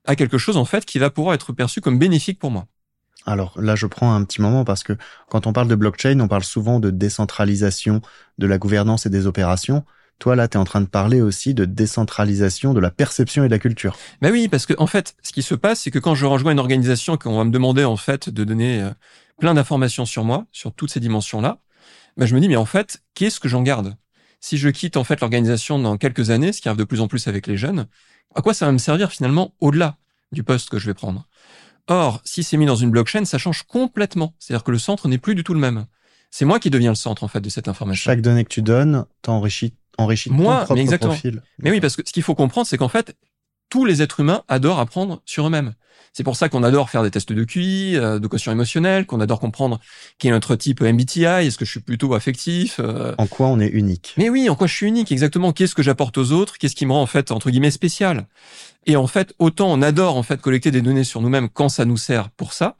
[0.05, 2.67] à quelque chose en fait qui va pouvoir être perçu comme bénéfique pour moi.
[3.25, 4.93] Alors là, je prends un petit moment parce que
[5.29, 8.01] quand on parle de blockchain, on parle souvent de décentralisation
[8.37, 9.83] de la gouvernance et des opérations.
[10.19, 13.47] Toi, là, tu es en train de parler aussi de décentralisation de la perception et
[13.47, 13.97] de la culture.
[14.21, 16.53] Ben oui, parce que en fait, ce qui se passe, c'est que quand je rejoins
[16.53, 18.91] une organisation, qu'on va me demander en fait de donner euh,
[19.39, 21.59] plein d'informations sur moi, sur toutes ces dimensions-là,
[22.17, 23.95] ben je me dis, mais en fait, qu'est-ce que j'en garde?
[24.39, 27.07] Si je quitte en fait l'organisation dans quelques années, ce qui arrive de plus en
[27.07, 27.87] plus avec les jeunes,
[28.35, 29.97] à quoi ça va me servir finalement au-delà
[30.31, 31.27] du poste que je vais prendre?
[31.87, 34.33] Or, si c'est mis dans une blockchain, ça change complètement.
[34.39, 35.85] C'est-à-dire que le centre n'est plus du tout le même.
[36.31, 38.11] C'est moi qui deviens le centre en fait de cette information.
[38.11, 41.13] Chaque donnée que tu donnes t'enrichit enrichit moi, ton propre mais exactement.
[41.13, 41.41] profil.
[41.59, 43.15] Mais oui, parce que ce qu'il faut comprendre, c'est qu'en fait,
[43.69, 45.73] tous les êtres humains adorent apprendre sur eux-mêmes.
[46.13, 49.19] C'est pour ça qu'on adore faire des tests de QI, euh, de quotient émotionnel, qu'on
[49.19, 49.81] adore comprendre
[50.17, 53.13] qui est notre type MBTI, est-ce que je suis plutôt affectif euh.
[53.17, 54.13] En quoi on est unique?
[54.17, 55.51] Mais oui, en quoi je suis unique, exactement.
[55.51, 56.57] Qu'est-ce que j'apporte aux autres?
[56.57, 58.27] Qu'est-ce qui me rend en fait entre guillemets spécial?
[58.85, 61.83] Et en fait, autant on adore en fait collecter des données sur nous-mêmes quand ça
[61.83, 62.77] nous sert pour ça,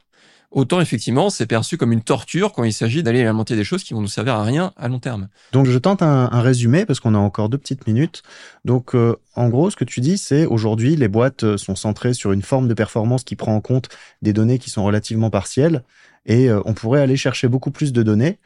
[0.56, 3.92] autant effectivement c'est perçu comme une torture quand il s'agit d'aller alimenter des choses qui
[3.92, 5.28] vont nous servir à rien à long terme.
[5.52, 8.22] Donc je tente un, résumé parce qu'on a encore deux petites minutes.
[8.64, 12.14] Donc euh, en gros ce que tu dis c'est aujourd'hui les boîtes euh, sont centrées
[12.14, 13.90] sur une forme de performance qui prend en compte
[14.22, 15.84] des données qui sont relativement partielles
[16.24, 18.38] et euh, on pourrait aller chercher beaucoup plus de données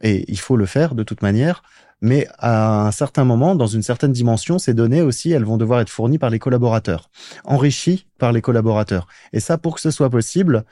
[0.00, 1.62] et il faut le faire de toute manière.
[2.00, 5.80] Mais à un certain moment, dans une certaine dimension, ces données aussi, elles vont devoir
[5.80, 7.10] être fournies par les collaborateurs,
[7.44, 9.06] enrichies par les collaborateurs.
[9.32, 10.64] Et ça, pour que ce soit possible,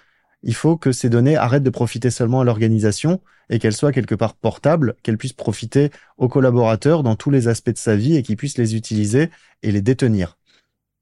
[0.42, 3.20] il faut que ces données arrêtent de profiter seulement à l'organisation
[3.50, 7.70] et qu'elles soient quelque part portables, qu'elles puissent profiter aux collaborateurs dans tous les aspects
[7.70, 9.30] de sa vie et qu'ils puissent les utiliser
[9.62, 10.38] et les détenir.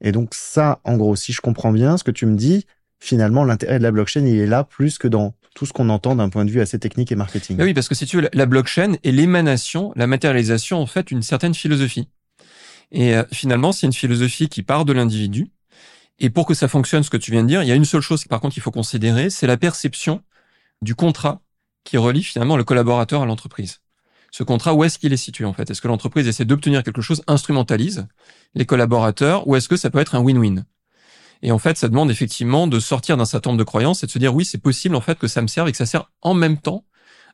[0.01, 2.67] Et donc ça, en gros, si je comprends bien ce que tu me dis,
[2.99, 6.17] finalement, l'intérêt de la blockchain, il est là plus que dans tout ce qu'on entend
[6.17, 7.61] d'un point de vue assez technique et marketing.
[7.61, 11.23] oui, parce que si tu veux, la blockchain est l'émanation, la matérialisation, en fait, d'une
[11.23, 12.09] certaine philosophie.
[12.93, 15.49] Et euh, finalement, c'est une philosophie qui part de l'individu,
[16.19, 17.85] et pour que ça fonctionne, ce que tu viens de dire, il y a une
[17.85, 20.23] seule chose par contre qu'il faut considérer, c'est la perception
[20.83, 21.41] du contrat
[21.85, 23.81] qui relie finalement le collaborateur à l'entreprise.
[24.31, 25.71] Ce contrat, où est-ce qu'il est situé en fait?
[25.71, 28.07] Est-ce que l'entreprise essaie d'obtenir quelque chose, instrumentalise
[28.55, 30.65] les collaborateurs, ou est-ce que ça peut être un win-win?
[31.43, 34.11] Et en fait, ça demande effectivement de sortir d'un certain nombre de croyances et de
[34.11, 36.11] se dire oui, c'est possible en fait que ça me serve et que ça sert
[36.21, 36.85] en même temps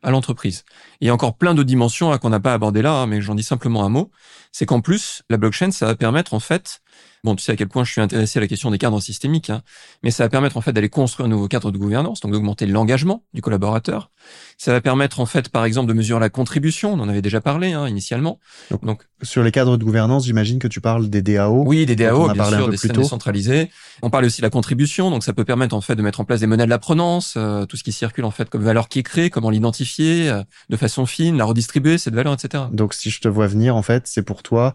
[0.03, 0.65] à l'entreprise.
[1.01, 3.23] Il y a encore plein de dimensions hein, qu'on n'a pas abordées là, hein, mais
[3.23, 4.11] j'en dis simplement un mot.
[4.53, 6.83] C'est qu'en plus, la blockchain, ça va permettre en fait
[7.25, 9.49] Bon, tu sais à quel point je suis intéressé à la question des cadres systémiques,
[9.49, 9.63] hein,
[10.03, 12.67] mais ça va permettre en fait d'aller construire un nouveau cadre de gouvernance, donc d'augmenter
[12.67, 14.11] l'engagement du collaborateur.
[14.59, 16.93] Ça va permettre en fait, par exemple, de mesurer la contribution.
[16.93, 18.41] On en avait déjà parlé hein, initialement.
[18.83, 21.65] Donc, sur les cadres de gouvernance, j'imagine que tu parles des DAO.
[21.65, 23.71] Oui, des DAO, bien sûr, des systèmes décentralisés.
[24.03, 26.27] On parle aussi de la contribution, donc ça peut permettre en fait de mettre en
[26.27, 28.99] place des monnaies de l'apprenance, euh, tout ce qui circule en fait comme valeur qui
[28.99, 32.65] est créée, comment l'identifier euh, de façon fine, la redistribuer cette valeur, etc.
[32.71, 34.75] Donc si je te vois venir, en fait, c'est pour toi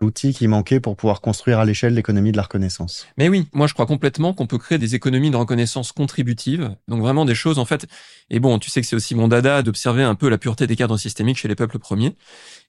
[0.00, 3.06] l'outil qui manquait pour pouvoir construire à l'échelle l'économie de la reconnaissance.
[3.16, 7.00] Mais oui, moi je crois complètement qu'on peut créer des économies de reconnaissance contributives, donc
[7.00, 7.86] vraiment des choses en fait.
[8.30, 10.76] Et bon, tu sais que c'est aussi mon dada d'observer un peu la pureté des
[10.76, 12.14] cadres systémiques chez les peuples premiers,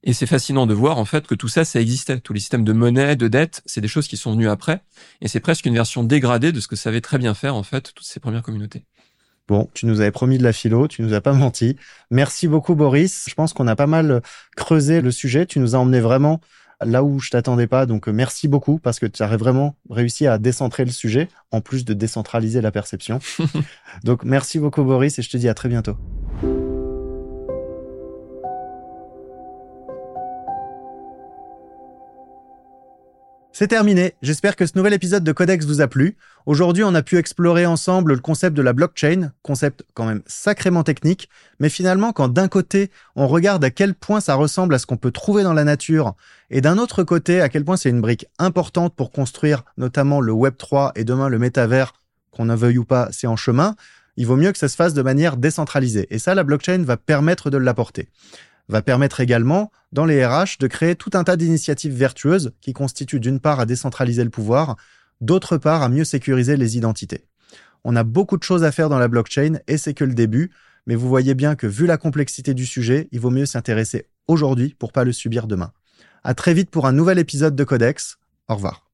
[0.04, 2.20] et c'est fascinant de voir en fait que tout ça, ça existait.
[2.20, 4.82] Tous les systèmes de monnaie, de dette, c'est des choses qui sont venues après,
[5.22, 7.94] et c'est presque une version dégradée de ce que savaient très bien faire en fait
[7.94, 8.86] toutes ces premières communautés.
[9.48, 11.76] Bon, tu nous avais promis de la philo, tu nous as pas menti.
[12.12, 13.26] Merci beaucoup Boris.
[13.28, 14.22] Je pense qu'on a pas mal
[14.56, 15.48] creusé le sujet.
[15.48, 16.40] Tu nous as emmené vraiment
[16.84, 17.86] là où je t'attendais pas.
[17.86, 21.86] Donc merci beaucoup parce que tu as vraiment réussi à décentrer le sujet en plus
[21.86, 23.20] de décentraliser la perception.
[24.04, 25.98] donc merci beaucoup Boris et je te dis à très bientôt.
[33.60, 34.14] C'est terminé.
[34.22, 36.16] J'espère que ce nouvel épisode de Codex vous a plu.
[36.46, 40.84] Aujourd'hui, on a pu explorer ensemble le concept de la blockchain, concept quand même sacrément
[40.84, 41.28] technique,
[41.60, 44.96] mais finalement, quand d'un côté, on regarde à quel point ça ressemble à ce qu'on
[44.96, 46.14] peut trouver dans la nature,
[46.50, 50.32] et d'un autre côté, à quel point c'est une brique importante pour construire notamment le
[50.32, 51.92] Web 3 et demain le métavers,
[52.32, 53.76] qu'on en veuille ou pas, c'est en chemin,
[54.16, 56.08] il vaut mieux que ça se fasse de manière décentralisée.
[56.12, 58.08] Et ça, la blockchain va permettre de l'apporter
[58.70, 63.20] va permettre également, dans les RH, de créer tout un tas d'initiatives vertueuses qui constituent
[63.20, 64.78] d'une part à décentraliser le pouvoir,
[65.22, 67.26] d'autre part à mieux sécuriser les identités.
[67.84, 70.52] On a beaucoup de choses à faire dans la blockchain et c'est que le début,
[70.86, 74.76] mais vous voyez bien que vu la complexité du sujet, il vaut mieux s'intéresser aujourd'hui
[74.78, 75.72] pour pas le subir demain.
[76.24, 78.18] À très vite pour un nouvel épisode de Codex.
[78.48, 78.89] Au revoir.